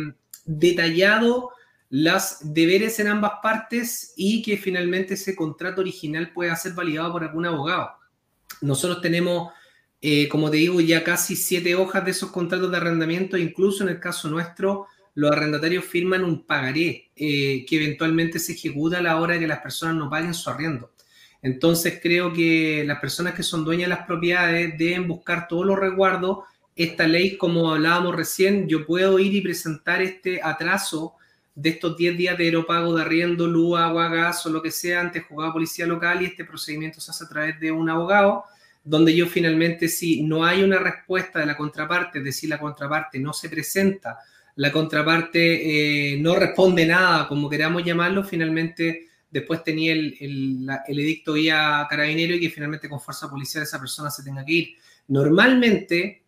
[0.46, 1.50] detallado,
[1.89, 7.24] las deberes en ambas partes y que finalmente ese contrato original pueda ser validado por
[7.24, 7.92] algún abogado.
[8.62, 9.52] Nosotros tenemos,
[10.02, 13.89] eh, como te digo, ya casi siete hojas de esos contratos de arrendamiento, incluso en
[13.89, 19.20] el caso nuestro, los arrendatarios firman un pagaré eh, que eventualmente se ejecuta a la
[19.20, 20.93] hora de que las personas no paguen su arriendo.
[21.44, 25.78] Entonces creo que las personas que son dueñas de las propiedades deben buscar todos los
[25.78, 26.40] resguardos.
[26.76, 31.14] Esta ley, como hablábamos recién, yo puedo ir y presentar este atraso
[31.54, 35.02] de estos 10 días de aeropago de arriendo, luz, agua, gas o lo que sea
[35.02, 38.46] ante juzgado policía local y este procedimiento se hace a través de un abogado,
[38.84, 43.20] donde yo finalmente si no hay una respuesta de la contraparte, es decir, la contraparte
[43.20, 44.18] no se presenta
[44.56, 51.34] la contraparte eh, no responde nada, como queramos llamarlo, finalmente después tenía el, el, edicto
[51.34, 54.69] vía carabinero y que finalmente con fuerza policial esa persona se tenga que ir.
[55.08, 56.24] Normalmente,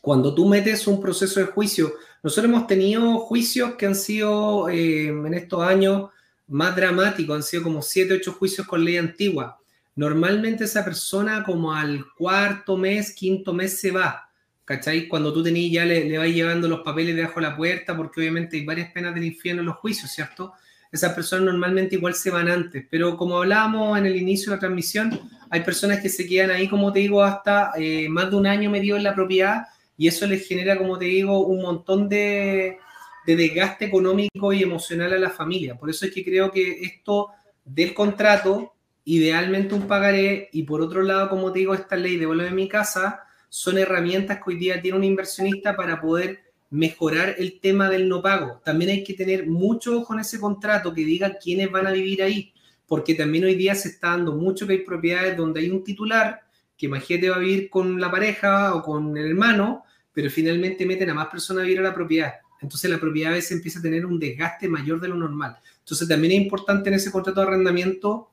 [0.00, 5.08] cuando tú metes un proceso de juicio, nosotros hemos tenido juicios que han sido eh,
[5.08, 6.10] en estos años
[6.46, 9.58] más dramáticos, han sido como siete, ocho juicios con ley antigua.
[9.96, 14.24] Normalmente esa persona como al cuarto mes, quinto mes se va
[14.64, 15.08] ¿cachai?
[15.08, 18.56] Cuando tú tenías ya le, le llevando los papeles debajo de la puerta, porque obviamente
[18.56, 20.54] hay varias penas del infierno en los juicios, ¿cierto?
[20.94, 24.60] Esas personas normalmente igual se van antes, pero como hablábamos en el inicio de la
[24.60, 25.18] transmisión,
[25.50, 28.70] hay personas que se quedan ahí, como te digo, hasta eh, más de un año
[28.70, 32.78] medio en la propiedad y eso les genera, como te digo, un montón de,
[33.26, 35.74] de desgaste económico y emocional a la familia.
[35.74, 37.30] Por eso es que creo que esto
[37.64, 42.26] del contrato, idealmente un pagaré, y por otro lado, como te digo, esta ley de
[42.26, 46.43] vuelo de mi casa, son herramientas que hoy día tiene un inversionista para poder
[46.74, 48.60] mejorar el tema del no pago.
[48.64, 52.20] También hay que tener mucho ojo en ese contrato que diga quiénes van a vivir
[52.20, 52.52] ahí,
[52.88, 56.40] porque también hoy día se está dando mucho que hay propiedades donde hay un titular
[56.76, 61.10] que imagínate va a vivir con la pareja o con el hermano, pero finalmente meten
[61.10, 62.34] a más personas a vivir a la propiedad.
[62.60, 65.56] Entonces la propiedad a veces empieza a tener un desgaste mayor de lo normal.
[65.78, 68.30] Entonces también es importante en ese contrato de arrendamiento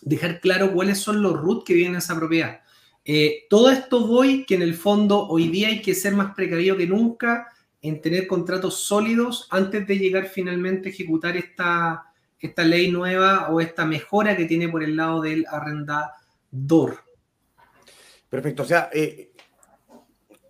[0.00, 2.62] dejar claro cuáles son los RUT que vienen en esa propiedad.
[3.04, 6.78] Eh, todo esto voy que en el fondo hoy día hay que ser más precavido
[6.78, 7.48] que nunca
[7.84, 12.06] en tener contratos sólidos antes de llegar finalmente a ejecutar esta,
[12.40, 17.04] esta ley nueva o esta mejora que tiene por el lado del arrendador.
[18.30, 19.32] Perfecto, o sea, eh,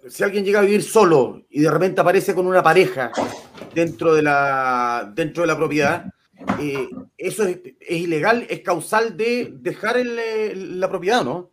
[0.08, 3.10] si alguien llega a vivir solo y de repente aparece con una pareja
[3.74, 6.06] dentro de la, dentro de la propiedad,
[6.60, 7.58] eh, eso es,
[7.90, 11.50] ilegal, es causal de dejar la propiedad, ¿no?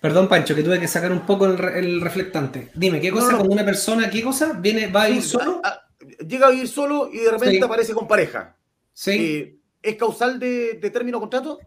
[0.00, 2.70] Perdón, Pancho, que tuve que sacar un poco el, reflectante.
[2.74, 4.52] Dime, ¿qué cosa con una persona, qué cosa?
[4.52, 5.60] ¿Viene, va a ir solo?
[5.64, 5.80] Ah,
[6.26, 8.56] llega a vivir solo y de repente aparece con pareja.
[8.92, 9.10] Sí.
[9.10, 11.58] Eh, ¿Es causal de, término contrato?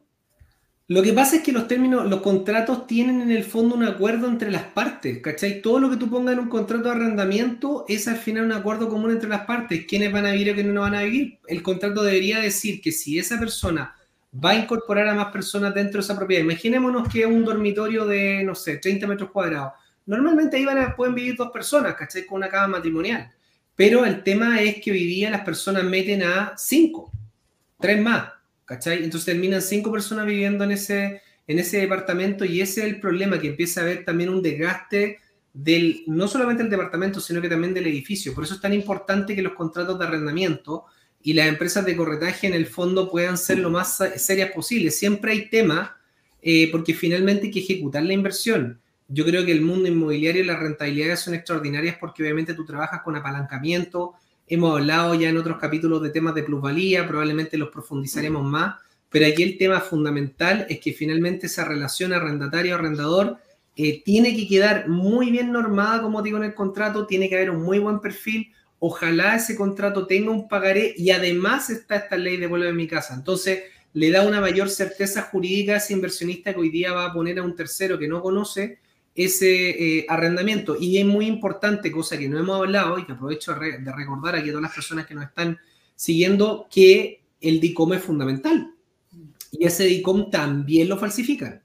[0.88, 4.28] Lo que pasa es que los términos, los contratos tienen en el fondo un acuerdo
[4.28, 5.62] entre las partes, ¿cachai?
[5.62, 8.90] Todo lo que tú pongas en un contrato de arrendamiento es al final un acuerdo
[8.90, 9.86] común entre las partes.
[9.88, 11.40] ¿Quiénes van a vivir o quiénes no van a vivir?
[11.48, 13.96] El contrato debería decir que si esa persona
[14.34, 16.44] va a incorporar a más personas dentro de esa propiedad.
[16.44, 19.74] Imaginémonos que un dormitorio de, no sé, 30 metros cuadrados.
[20.06, 22.26] Normalmente ahí van pueden vivir dos personas, ¿cachai?
[22.26, 23.32] Con una cama matrimonial.
[23.76, 27.12] Pero el tema es que hoy día las personas meten a cinco,
[27.80, 28.30] tres más,
[28.66, 29.04] ¿cachai?
[29.04, 33.40] Entonces terminan cinco personas viviendo en ese, en ese departamento y ese es el problema,
[33.40, 35.20] que empieza a haber también un desgaste
[35.54, 38.34] del, no solamente del departamento, sino que también del edificio.
[38.34, 40.86] Por eso es tan importante que los contratos de arrendamiento
[41.24, 44.92] y las empresas de corretaje en el fondo puedan ser lo más serias posible.
[44.92, 45.98] Siempre hay tema
[46.42, 48.80] eh, porque finalmente hay que ejecutar la inversión.
[49.08, 53.02] Yo creo que el mundo inmobiliario y las rentabilidades son extraordinarias porque obviamente tú trabajas
[53.04, 54.14] con apalancamiento.
[54.48, 58.76] Hemos hablado ya en otros capítulos de temas de plusvalía, probablemente los profundizaremos más,
[59.10, 63.38] pero aquí el tema fundamental es que finalmente esa relación arrendatario-arrendador
[63.76, 67.52] eh, tiene que quedar muy bien normada, como digo en el contrato, tiene que haber
[67.52, 68.52] un muy buen perfil,
[68.84, 72.88] ojalá ese contrato tenga un pagaré y además está esta ley de vuelo de mi
[72.88, 73.14] casa.
[73.14, 73.62] Entonces,
[73.94, 77.38] le da una mayor certeza jurídica a ese inversionista que hoy día va a poner
[77.38, 78.80] a un tercero que no conoce
[79.14, 80.76] ese eh, arrendamiento.
[80.80, 84.50] Y es muy importante, cosa que no hemos hablado y que aprovecho de recordar aquí
[84.50, 85.60] a todas las personas que nos están
[85.96, 88.74] siguiendo, que el DICOM es fundamental.
[89.52, 91.62] Y ese DICOM también lo falsifican.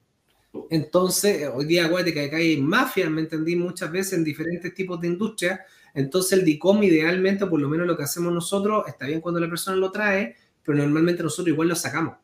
[0.71, 5.01] Entonces, hoy día, acuérdate que acá hay mafia, me entendí muchas veces en diferentes tipos
[5.01, 5.61] de industrias.
[5.95, 9.49] Entonces, el DICOM idealmente, por lo menos lo que hacemos nosotros, está bien cuando la
[9.49, 12.17] persona lo trae, pero normalmente nosotros igual lo sacamos.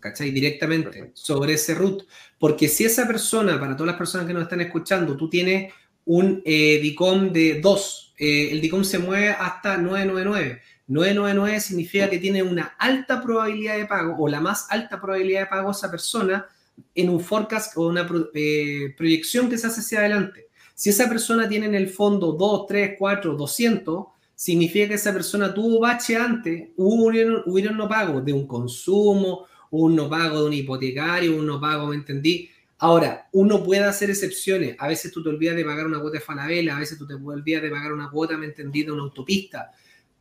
[0.00, 0.30] ¿Cachai?
[0.30, 2.04] Directamente sobre ese root.
[2.38, 5.72] Porque si esa persona, para todas las personas que nos están escuchando, tú tienes
[6.04, 10.60] un eh, DICOM de 2, eh, el DICOM se mueve hasta 999.
[10.86, 15.46] 999 significa que tiene una alta probabilidad de pago o la más alta probabilidad de
[15.46, 16.46] pago esa persona
[16.94, 20.48] en un forecast o una eh, proyección que se hace hacia adelante.
[20.74, 25.52] Si esa persona tiene en el fondo 2, 3, 4, 200, significa que esa persona
[25.52, 30.52] tuvo bache antes, hubo un, no pago de un consumo, un no pago de un
[30.52, 32.48] hipotecario, un no pago, ¿me entendí?
[32.78, 34.76] Ahora, uno puede hacer excepciones.
[34.78, 37.14] A veces tú te olvidas de pagar una cuota de Falabella, a veces tú te
[37.14, 39.72] olvidas de pagar una cuota, ¿me entendí?, de una autopista.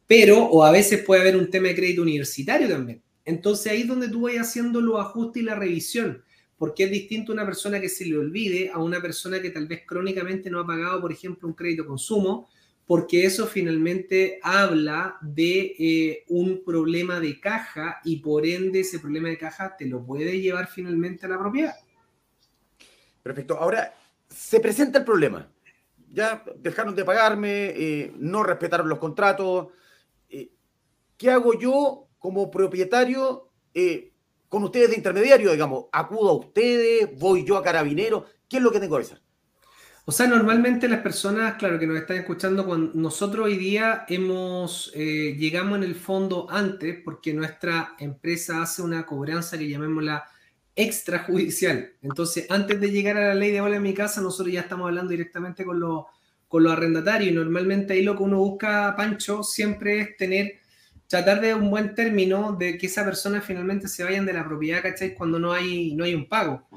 [0.07, 3.03] Pero, o a veces puede haber un tema de crédito universitario también.
[3.25, 6.23] Entonces ahí es donde tú vas haciendo los ajustes y la revisión
[6.57, 9.83] porque es distinto una persona que se le olvide a una persona que tal vez
[9.85, 12.49] crónicamente no ha pagado, por ejemplo, un crédito consumo,
[12.87, 19.27] porque eso finalmente habla de eh, un problema de caja y por ende ese problema
[19.27, 21.75] de caja te lo puede llevar finalmente a la propiedad.
[23.21, 23.57] Perfecto.
[23.57, 23.93] Ahora,
[24.29, 25.51] se presenta el problema.
[26.09, 29.67] Ya dejaron de pagarme, eh, no respetaron los contratos.
[30.29, 30.49] Eh,
[31.17, 33.51] ¿Qué hago yo como propietario?
[34.49, 38.71] Con ustedes de intermediario, digamos, acudo a ustedes, voy yo a carabinero, ¿qué es lo
[38.71, 39.21] que tengo que hacer?
[40.05, 44.89] O sea, normalmente las personas, claro, que nos están escuchando, cuando nosotros hoy día hemos,
[44.95, 50.23] eh, llegamos en el fondo antes, porque nuestra empresa hace una cobranza que llamémosla
[50.77, 51.91] extrajudicial.
[52.01, 54.87] Entonces, antes de llegar a la ley de bola en mi casa, nosotros ya estamos
[54.87, 56.05] hablando directamente con los,
[56.47, 57.35] con los arrendatarios.
[57.35, 60.53] Normalmente ahí lo que uno busca, Pancho, siempre es tener
[61.07, 64.81] tratar de un buen término de que esa persona finalmente se vayan de la propiedad,
[64.81, 65.13] ¿cachai?
[65.13, 66.67] Cuando no hay, no hay un pago.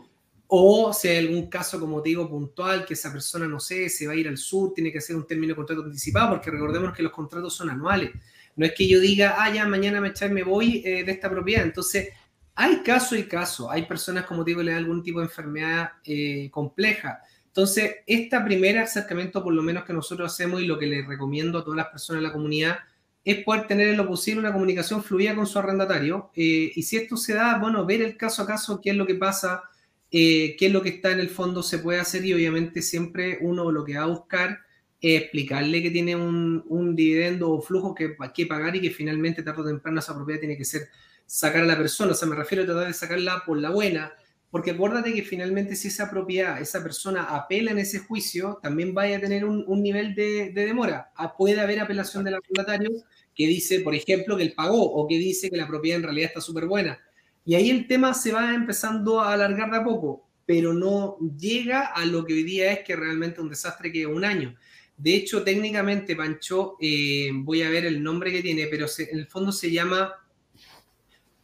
[0.47, 4.07] O si hay algún caso, como te digo, puntual, que esa persona, no sé, se
[4.07, 6.93] va a ir al sur, tiene que hacer un término de contrato anticipado, porque recordemos
[6.93, 8.11] que los contratos son anuales.
[8.57, 11.65] No es que yo diga, ah, ya, mañana me, me voy eh, de esta propiedad.
[11.65, 12.09] Entonces,
[12.55, 13.71] hay caso y caso.
[13.71, 17.21] Hay personas, como te digo, le da algún tipo de enfermedad eh, compleja.
[17.47, 21.59] Entonces, esta primera acercamiento, por lo menos que nosotros hacemos y lo que le recomiendo
[21.59, 22.79] a todas las personas de la comunidad,
[23.25, 26.31] es poder tener en lo posible una comunicación fluida con su arrendatario.
[26.35, 29.07] Eh, y si esto se da, bueno, ver el caso a caso, qué es lo
[29.07, 29.63] que pasa,
[30.11, 33.39] eh, qué es lo que está en el fondo se puede hacer y obviamente siempre
[33.43, 34.61] uno lo que va a buscar
[35.01, 39.63] es explicarle que tiene un, dividendo o flujo que, que pagar y que finalmente tarde
[39.63, 40.89] o temprano esa propiedad tiene que ser
[41.27, 42.13] sacar a la persona.
[42.13, 44.13] O sea, me refiero a tratar de sacarla por la buena,
[44.51, 49.19] porque acuérdate que finalmente si esa propiedad, esa persona apela en ese juicio, también vaya
[49.19, 51.13] a tener un, nivel de, demora.
[51.15, 52.91] Ah, puede haber apelación del arrendatario
[53.35, 56.29] que dice, por ejemplo, que él pagó o que dice que la propiedad en realidad
[56.29, 56.99] está súper buena.
[57.45, 61.87] Y ahí el tema se va empezando a alargar de a poco, pero no llega
[61.87, 64.57] a lo que hoy día es que realmente un desastre que un año.
[64.97, 69.27] De hecho, técnicamente, Pancho, eh, voy a ver el nombre que tiene, pero en el
[69.29, 70.13] fondo se llama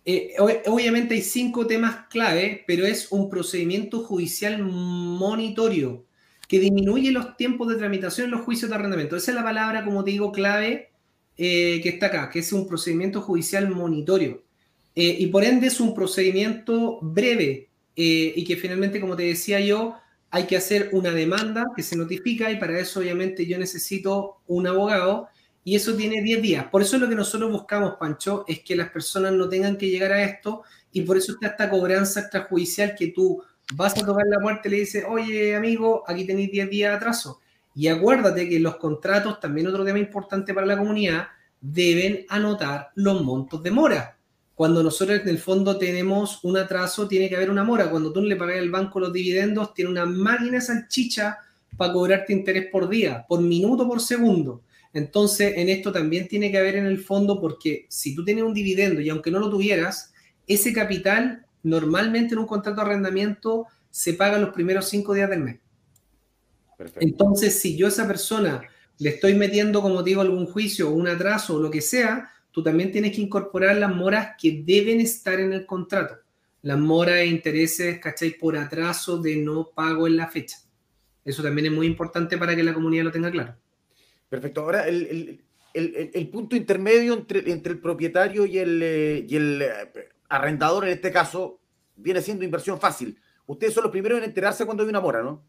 [0.08, 0.34] eh,
[0.66, 6.06] obviamente hay cinco temas clave, pero es un procedimiento judicial monitorio
[6.46, 9.16] que disminuye los tiempos de tramitación en los juicios de arrendamiento.
[9.16, 10.90] Esa es la palabra, como te digo, clave
[11.36, 14.44] eh, que está acá, que es un procedimiento judicial monitorio.
[14.94, 19.96] Eh, y por ende es un procedimiento breve y que finalmente, como te decía yo,
[20.30, 24.66] hay que hacer una demanda que se notifica y para eso obviamente yo necesito un
[24.66, 25.28] abogado
[25.66, 26.66] y eso tiene 10 días.
[26.66, 30.12] Por eso lo que nosotros buscamos, Pancho, es que las personas no tengan que llegar
[30.12, 33.42] a esto y por eso está esta cobranza extrajudicial que tú
[33.74, 36.96] vas a tocar la puerta y le dices, oye amigo, aquí tenéis 10 días de
[36.96, 37.40] atraso.
[37.74, 41.26] Y acuérdate que los contratos, también otro tema importante para la comunidad,
[41.60, 44.16] deben anotar los montos de mora.
[44.54, 47.90] Cuando nosotros en el fondo tenemos un atraso, tiene que haber una mora.
[47.90, 51.38] Cuando tú le pagas al banco los dividendos, tiene una máquina salchicha
[51.76, 54.62] para cobrarte interés por día, por minuto, por segundo.
[54.96, 58.54] Entonces, en esto también tiene que haber en el fondo, porque si tú tienes un
[58.54, 60.14] dividendo y aunque no lo tuvieras,
[60.46, 65.42] ese capital normalmente en un contrato de arrendamiento se paga los primeros cinco días del
[65.42, 65.60] mes.
[66.98, 68.62] Entonces, si yo a esa persona
[68.96, 72.62] le estoy metiendo, como digo, algún juicio o un atraso o lo que sea, tú
[72.62, 76.16] también tienes que incorporar las moras que deben estar en el contrato.
[76.62, 78.30] Las moras e intereses, ¿cachai?
[78.30, 80.56] Por atraso de no pago en la fecha.
[81.22, 83.56] Eso también es muy importante para que la comunidad lo tenga claro.
[84.28, 84.62] Perfecto.
[84.62, 91.12] Ahora, el, punto intermedio entre, el propietario y el, eh, el eh, arrendador, en este
[91.12, 91.60] caso,
[91.96, 93.18] viene siendo inversión fácil.
[93.46, 95.44] Ustedes son los primeros en enterarse cuando hay una mora, ¿no?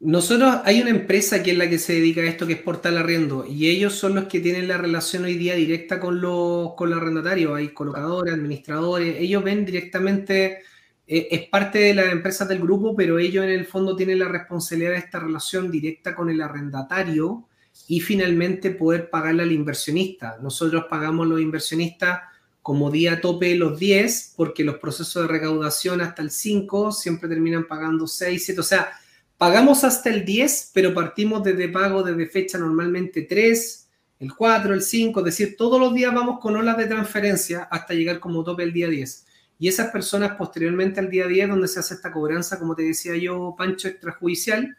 [0.00, 2.98] Nosotros, hay una empresa que es la que se dedica a esto, que es Portal
[2.98, 6.90] Arriendo, y ellos son los que tienen la relación hoy día directa con los, con
[6.90, 7.56] los arrendatarios.
[7.56, 10.62] Hay colocadores, administradores, ellos ven directamente,
[11.06, 14.92] es parte de las empresas del grupo, pero ellos en el fondo tienen la responsabilidad
[14.92, 17.46] de esta relación directa con el arrendatario
[17.88, 20.38] y finalmente poder pagarle al inversionista.
[20.42, 22.20] Nosotros pagamos los inversionistas
[22.62, 27.66] como día tope los 10, porque los procesos de recaudación hasta el 5 siempre terminan
[27.66, 28.88] pagando 6, 7, o sea,
[29.36, 33.88] Pagamos hasta el 10, pero partimos desde pago desde fecha normalmente 3,
[34.20, 37.94] el 4, el 5, es decir, todos los días vamos con olas de transferencia hasta
[37.94, 39.26] llegar como tope el día 10.
[39.58, 43.16] Y esas personas posteriormente al día 10, donde se hace esta cobranza, como te decía
[43.16, 44.76] yo, Pancho, extrajudicial,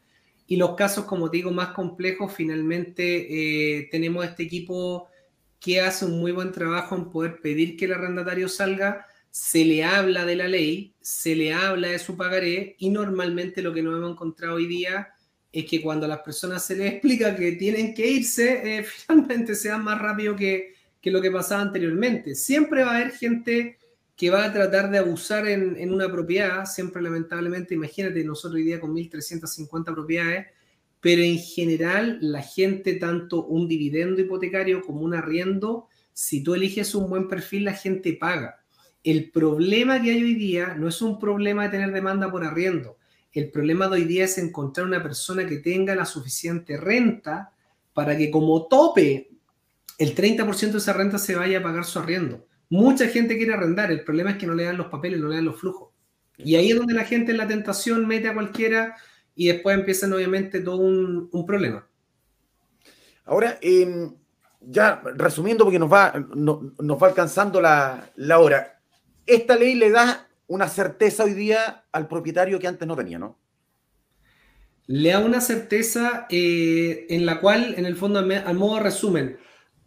[0.47, 5.07] y los casos, como te digo, más complejos, finalmente eh, tenemos este equipo
[5.59, 9.83] que hace un muy buen trabajo en poder pedir que el arrendatario salga se le
[9.83, 13.97] habla de la ley, se le habla de su pagaré y normalmente lo que nos
[13.97, 15.09] hemos encontrado hoy día
[15.51, 19.55] es que cuando a las personas se les explica que tienen que irse, eh, finalmente
[19.55, 20.73] se dan más rápido que,
[21.03, 22.33] lo que pasaba anteriormente.
[22.33, 23.77] Siempre va a haber gente
[24.15, 28.63] que va a tratar de abusar en, en, una propiedad, siempre lamentablemente, imagínate, nosotros hoy
[28.63, 30.47] día con 1.350 propiedades,
[31.01, 36.95] pero en general la gente, tanto un dividendo hipotecario como un arriendo, si tú eliges
[36.95, 38.63] un buen perfil, la gente paga.
[39.03, 42.97] El problema que hay hoy día no es un problema de tener demanda por arriendo.
[43.33, 47.51] El problema de hoy día es encontrar una persona que tenga la suficiente renta
[47.93, 49.29] para que como tope
[49.99, 52.47] el 30% de esa renta se vaya a pagar su arriendo.
[52.69, 55.35] Mucha gente quiere arrendar, el problema es que no le dan los papeles, no le
[55.35, 55.89] dan los flujos.
[56.37, 58.95] Y ahí es donde la gente en la tentación mete a cualquiera
[59.35, 61.87] y después empiezan obviamente todo un, problema.
[63.25, 64.13] Ahora, em,
[64.61, 68.79] ya resumiendo porque nos va, nos va alcanzando la, la hora,
[69.25, 73.37] esta ley le da una certeza hoy día al propietario que antes no tenía, ¿no?
[74.87, 79.37] Le da una certeza eh, en la cual, en el fondo, al modo resumen,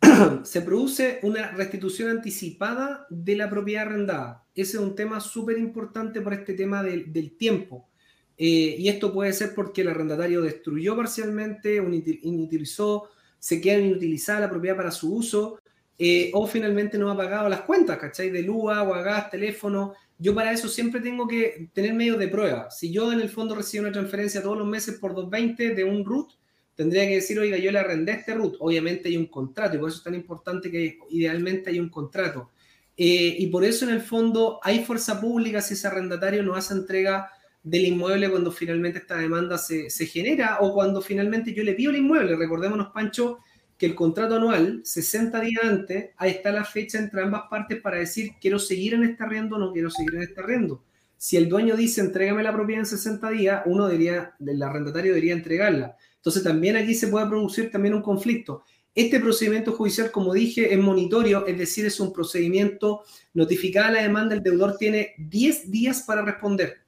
[0.45, 4.45] se produce una restitución anticipada de la propiedad arrendada.
[4.55, 7.89] Ese es un tema súper importante por este tema del, tiempo.
[8.37, 11.77] Eh, y esto puede ser porque el arrendatario destruyó parcialmente,
[12.23, 15.59] inutilizó, se queda inutilizada la propiedad para su uso,
[15.99, 18.31] eh, o finalmente no ha pagado las cuentas, ¿cachai?
[18.31, 19.95] De luz, agua, gas, teléfono.
[20.17, 22.71] Yo para eso siempre tengo que tener medios de prueba.
[22.71, 26.05] Si yo en el fondo recibo una transferencia todos los meses por 220 de un
[26.05, 26.31] root,
[26.79, 28.55] tendría que decir, oiga, yo le arrendé este root.
[28.61, 32.53] Obviamente hay un contrato y por eso es tan importante que idealmente hay un contrato.
[32.97, 36.75] Eh, y por eso en el fondo hay fuerza pública si ese arrendatario no hace
[36.75, 37.33] entrega
[37.65, 41.91] del inmueble cuando finalmente esta demanda se, se genera o cuando finalmente yo le pido
[41.91, 42.37] el inmueble.
[42.37, 43.41] Recordémonos, Pancho,
[43.77, 47.99] que el contrato anual, 60 días antes, ahí está la fecha entre ambas partes para
[47.99, 50.85] decir quiero seguir en este arriendo o no quiero seguir en este arriendo.
[51.17, 55.33] Si el dueño dice entrégame la propiedad en 60 días, uno diría, del arrendatario debería
[55.33, 55.97] entregarla.
[56.29, 58.63] Entonces también aquí se puede producir también un conflicto.
[58.95, 63.03] Este procedimiento judicial, como dije, es monitorio, es decir, es un procedimiento
[63.33, 66.81] notificada la demanda, el deudor tiene 10 días para responder,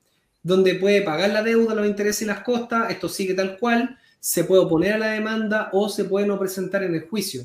[0.42, 4.44] donde puede pagar la deuda, los intereses y las costas, esto sigue tal cual, se
[4.44, 7.44] puede oponer a la demanda o se puede no presentar en el juicio.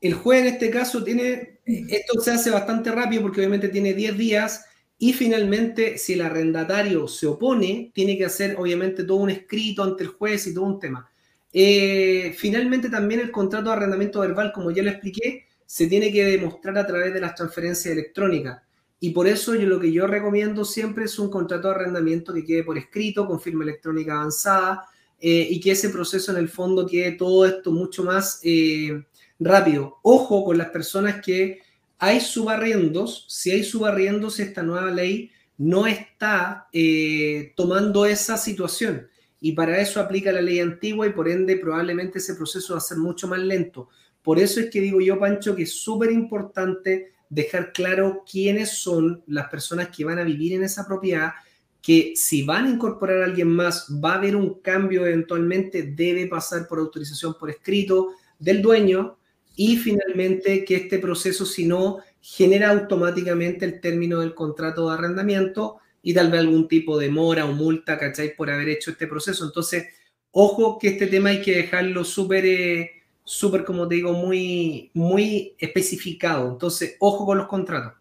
[0.00, 4.18] El juez en este caso tiene, esto se hace bastante rápido porque obviamente tiene 10
[4.18, 4.64] días
[4.98, 10.04] y finalmente si el arrendatario se opone, tiene que hacer obviamente todo un escrito ante
[10.04, 11.10] el juez y todo un tema.
[11.52, 16.24] Eh, finalmente también el contrato de arrendamiento verbal, como ya lo expliqué, se tiene que
[16.24, 18.62] demostrar a través de las transferencias electrónicas.
[19.00, 22.44] Y por eso yo lo que yo recomiendo siempre es un contrato de arrendamiento que
[22.44, 24.86] quede por escrito, con firma electrónica avanzada,
[25.20, 29.04] eh, y que ese proceso en el fondo quede todo esto mucho más eh,
[29.38, 29.98] rápido.
[30.02, 31.60] Ojo con las personas que
[32.04, 39.08] hay subarriendos, si hay subarriendos, esta nueva ley no está eh, tomando esa situación
[39.40, 42.82] y para eso aplica la ley antigua y por ende probablemente ese proceso va a
[42.82, 43.88] ser mucho más lento.
[44.22, 49.22] Por eso es que digo yo, Pancho, que es súper importante dejar claro quiénes son
[49.26, 51.32] las personas que van a vivir en esa propiedad
[51.80, 56.26] que si van a incorporar a alguien más, va a haber un cambio eventualmente, debe
[56.26, 59.18] pasar por autorización por escrito del dueño
[59.56, 65.78] y finalmente que este proceso, si no, genera automáticamente el término del contrato de arrendamiento
[66.02, 68.34] y tal vez algún tipo de mora o multa, ¿cachai?
[68.34, 69.44] Por haber hecho este proceso.
[69.44, 69.86] Entonces,
[70.30, 72.90] ojo que este tema hay que dejarlo súper, eh,
[73.22, 76.50] súper, como te digo, muy, muy especificado.
[76.50, 77.94] Entonces, ojo con los contratos.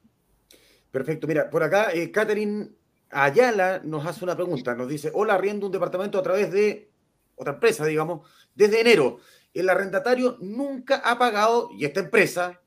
[0.91, 1.27] Perfecto.
[1.27, 2.69] Mira, por acá, eh, Catherine
[3.09, 6.89] Ayala nos hace una pregunta, nos dice, hola, arriendo un departamento a través de
[7.35, 9.19] otra empresa, digamos, desde enero.
[9.53, 12.61] El arrendatario nunca ha pagado, y esta empresa,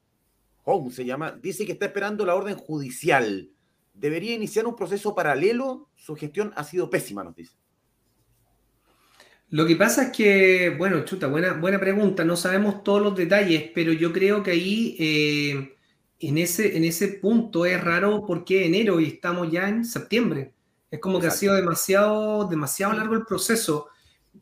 [0.65, 3.51] Home se llama, dice que está esperando la orden judicial.
[3.95, 7.57] Debería iniciar un proceso paralelo, su gestión ha sido pésima, nos dice.
[9.51, 12.25] Lo que pasa es que, bueno, chuta, buena, buena pregunta.
[12.25, 15.77] No sabemos todos los detalles, pero yo creo que ahí, eh,
[16.19, 20.53] en, ese, en ese punto, es raro porque enero y estamos ya en septiembre.
[20.91, 23.89] Es como que ha sido demasiado, demasiado largo el proceso.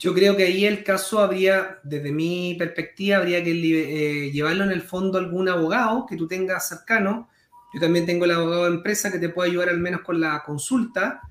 [0.04, 4.70] Yo creo que ahí el caso habría, desde mi perspectiva, habría que eh, llevarlo en
[4.70, 7.30] el fondo a algún abogado que tú tengas cercano.
[7.72, 10.42] Yo también tengo el abogado de empresa que te puede ayudar al menos con la
[10.44, 11.22] consulta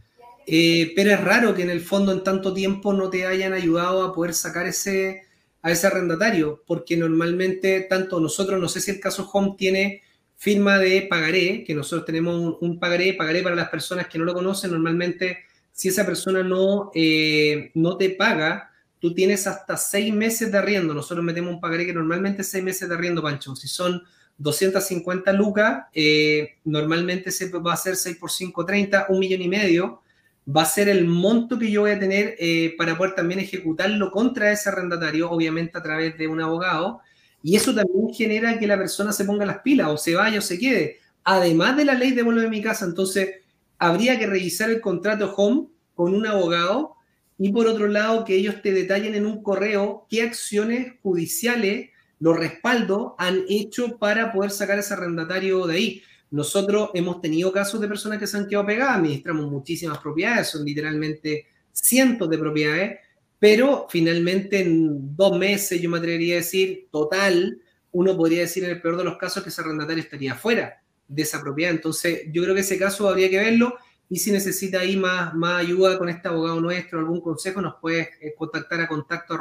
[0.46, 4.04] eh, pero es raro que en el fondo en tanto tiempo no te hayan ayudado
[4.04, 5.24] a poder sacar ese,
[5.62, 10.02] a ese arrendatario, porque normalmente tanto nosotros, no sé si el caso Home tiene
[10.36, 14.34] firma de pagaré, que nosotros tenemos un, pagaré, pagaré para las personas que no lo
[14.34, 20.52] conocen, normalmente si esa persona no, eh, no te paga, tú tienes hasta seis meses
[20.52, 23.68] de arriendo, nosotros metemos un pagaré que normalmente es seis meses de arriendo, Pancho, si
[23.68, 24.02] son
[24.38, 29.48] 250 lucas, eh, normalmente se va a hacer 6 por 5, 30, un millón y
[29.48, 30.02] medio,
[30.48, 34.12] va a ser el monto que yo voy a tener eh, para poder también ejecutarlo
[34.12, 37.02] contra ese arrendatario, obviamente a través de un abogado.
[37.42, 40.42] Y eso también genera que la persona se ponga las pilas o se vaya o
[40.42, 40.98] se quede.
[41.24, 43.43] Además de la ley de vuelve a mi casa, entonces
[43.84, 46.96] habría que revisar el contrato home con un abogado
[47.38, 52.38] y por otro lado que ellos te detallen en un correo qué acciones judiciales, los
[52.38, 56.04] respaldos han hecho para poder sacar ese arrendatario de ahí.
[56.32, 60.64] Nosotros hemos tenido casos de personas que se han quedado pegadas, administramos muchísimas propiedades, son
[60.64, 63.00] literalmente cientos de propiedades,
[63.38, 67.60] pero finalmente en dos meses, yo me atrevería a decir, total,
[67.92, 70.83] uno podría decir en el peor de los casos que ese arrendatario estaría fuera
[71.14, 71.72] de esa propiedad.
[71.72, 73.76] Entonces, yo creo que ese caso habría que verlo
[74.09, 78.09] y si necesita ahí más, más ayuda con este abogado nuestro, algún consejo, nos puedes
[78.22, 79.39] eh, contactar a contacto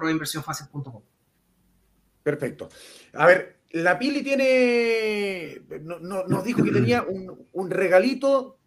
[2.22, 2.68] Perfecto.
[3.14, 8.58] A ver, la Pili tiene, nos dijo que tenía un, regalito,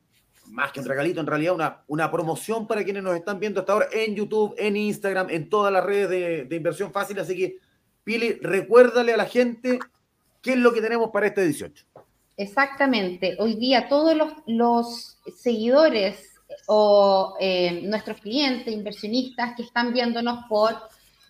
[0.47, 3.73] más que un regalito, en realidad una, una promoción para quienes nos están viendo hasta
[3.73, 7.19] ahora en YouTube, en Instagram, en todas las redes de, inversión fácil.
[7.19, 7.57] Así que,
[8.03, 9.79] Pili, recuérdale a la gente
[10.41, 11.85] qué es lo que tenemos para este 18.
[12.37, 13.37] Exactamente.
[13.39, 14.15] Hoy día todos
[14.45, 16.33] los, seguidores
[16.67, 20.75] o eh, nuestros clientes, inversionistas que están viéndonos por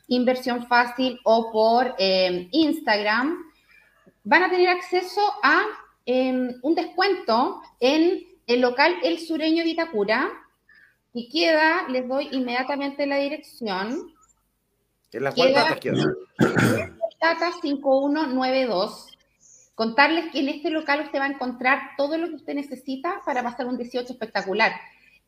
[0.08, 3.38] Inversión Fácil o por eh, Instagram,
[4.24, 5.62] van a tener acceso a
[6.06, 10.32] em, un descuento en el local El Sureño de Itacura,
[11.16, 14.14] y queda, les doy inmediatamente la dirección.
[15.14, 16.04] ¿En la cual data queda?
[17.22, 19.15] Data 5192.
[19.76, 23.44] Contarles que en este local usted va a encontrar todo lo que usted necesita para
[23.44, 24.72] pasar un 18 espectacular.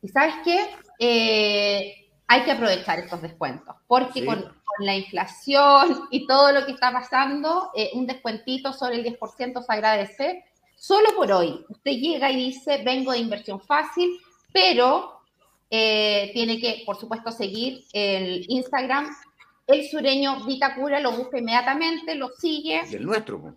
[0.00, 0.70] Y sabes qué?
[0.98, 6.92] Eh, hay que aprovechar estos descuentos, porque con, la inflación y todo lo que está
[6.92, 10.44] pasando, eh, un descuentito sobre el 10% se agradece.
[10.76, 14.18] Solo por hoy, usted llega y dice, vengo de inversión fácil,
[14.52, 15.20] pero
[15.70, 19.08] eh, tiene que, por supuesto, seguir el Instagram,
[19.66, 22.82] el sureño Vitacura, lo busca inmediatamente, lo sigue.
[22.88, 23.56] Y el nuestro.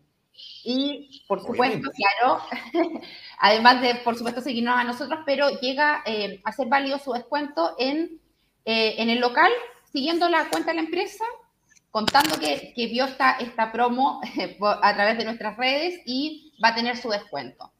[0.63, 2.41] Y, por supuesto, claro,
[3.39, 7.75] además de, por supuesto, seguirnos a nosotros, pero llega eh, a ser válido su descuento
[7.79, 8.21] en
[8.65, 9.51] eh, en el local,
[9.91, 11.25] siguiendo la cuenta de la empresa,
[11.89, 14.21] contando que, vio esta, esta promo
[14.81, 17.71] a través de nuestras redes y va a tener su descuento.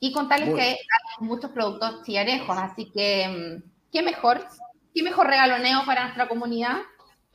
[0.00, 0.76] Y contarles que hay
[1.20, 4.46] muchos productos chillanejos, así que mm, qué mejor,
[4.94, 6.78] qué mejor regaloneo para nuestra comunidad.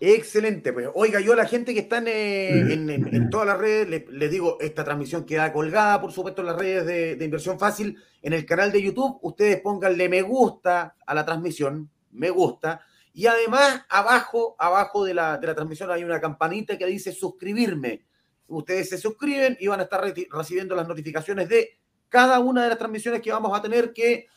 [0.02, 4.32] Excelente, pues oiga, yo a la gente que está en, en, todas las redes les,
[4.32, 8.32] digo, esta transmisión queda colgada, por supuesto, en las redes de, de, Inversión Fácil, en
[8.32, 12.82] el canal de YouTube, ustedes pónganle me gusta a la transmisión, me gusta.
[13.14, 18.06] Y además, abajo, abajo de la, de la transmisión hay una campanita que dice suscribirme.
[18.48, 21.78] Ustedes se suscriben y van a estar recibiendo las notificaciones de
[22.08, 24.28] cada una de las transmisiones que vamos a tener que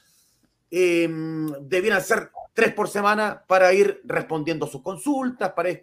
[0.72, 1.08] eh,
[1.60, 5.82] debieran ser tres por semana para ir respondiendo sus consultas, para ir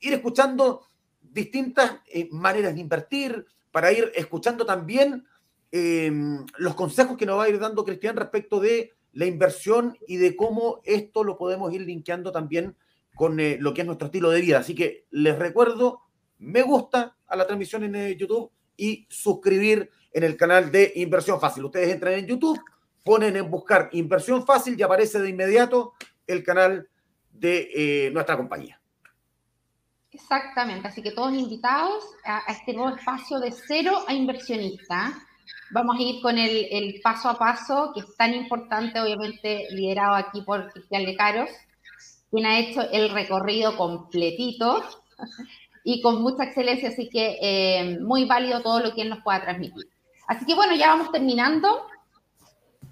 [0.00, 0.86] escuchando
[1.20, 5.24] distintas eh, maneras de invertir, para ir escuchando también
[5.72, 10.16] em, los consejos que nos va a ir dando Cristian respecto de la inversión y
[10.16, 12.76] de cómo esto lo podemos ir linkeando también
[13.14, 14.58] con eh, lo que es nuestro estilo de vida.
[14.58, 16.02] Así que les recuerdo,
[16.38, 21.40] me gusta a la transmisión en eh, YouTube y suscribir en el canal de Inversión
[21.40, 21.64] Fácil.
[21.64, 22.60] Ustedes entran en YouTube,
[23.04, 25.92] ponen en buscar Inversión Fácil y aparece de inmediato
[26.26, 26.88] el canal
[27.30, 28.80] de eh, nuestra compañía.
[30.10, 35.12] Exactamente, así que todos invitados a, este nuevo espacio de cero a inversionista
[35.70, 40.42] Vamos a ir con el, paso a paso, que es tan importante, obviamente liderado aquí
[40.42, 41.50] por Cristian Lecaros,
[42.30, 44.84] quien ha hecho el recorrido completito
[45.84, 49.42] y con mucha excelencia, así que eh, muy válido todo lo que él nos pueda
[49.42, 49.88] transmitir.
[50.28, 51.86] Así que bueno, ya vamos terminando.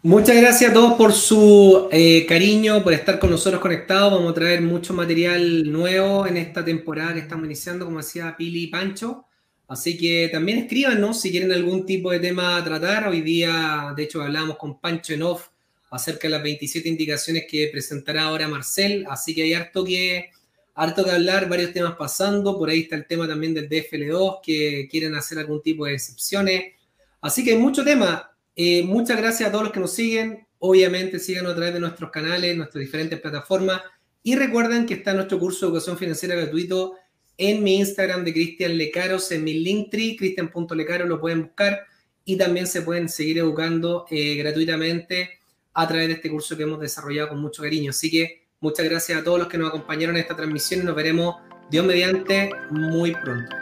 [0.04, 4.12] Muchas gracias a todos por su eh, cariño, por estar con nosotros conectados.
[4.12, 8.64] Vamos a traer mucho material nuevo en esta temporada que estamos iniciando, como decía Pili
[8.64, 9.26] y Pancho.
[9.68, 13.06] Así que también escríbanos si quieren algún tipo de tema a tratar.
[13.06, 15.50] Hoy día, de hecho, hablamos con Pancho en off
[15.92, 19.06] acerca de las 27 indicaciones que presentará ahora Marcel.
[19.08, 20.30] Así que hay harto que,
[20.74, 22.58] harto que hablar, varios temas pasando.
[22.58, 26.72] Por ahí está el tema también del DFL2, que quieren hacer algún tipo de excepciones.
[27.20, 28.31] Así que hay mucho tema.
[28.56, 30.46] Eh, muchas gracias a todos los que nos siguen.
[30.58, 33.80] Obviamente síganos a través de nuestros canales, nuestras diferentes plataformas.
[34.22, 36.94] Y recuerden que está nuestro curso de educación financiera gratuito
[37.38, 41.80] en mi Instagram de Cristian Lecaros, en mi Linktree, cristian.lecaro, lo pueden buscar.
[42.24, 45.40] Y también se pueden seguir educando eh, gratuitamente
[45.74, 47.90] a través de este curso que hemos desarrollado con mucho cariño.
[47.90, 50.94] Así que muchas gracias a todos los que nos acompañaron en esta transmisión y nos
[50.94, 51.36] veremos,
[51.70, 53.61] Dios mediante, muy pronto.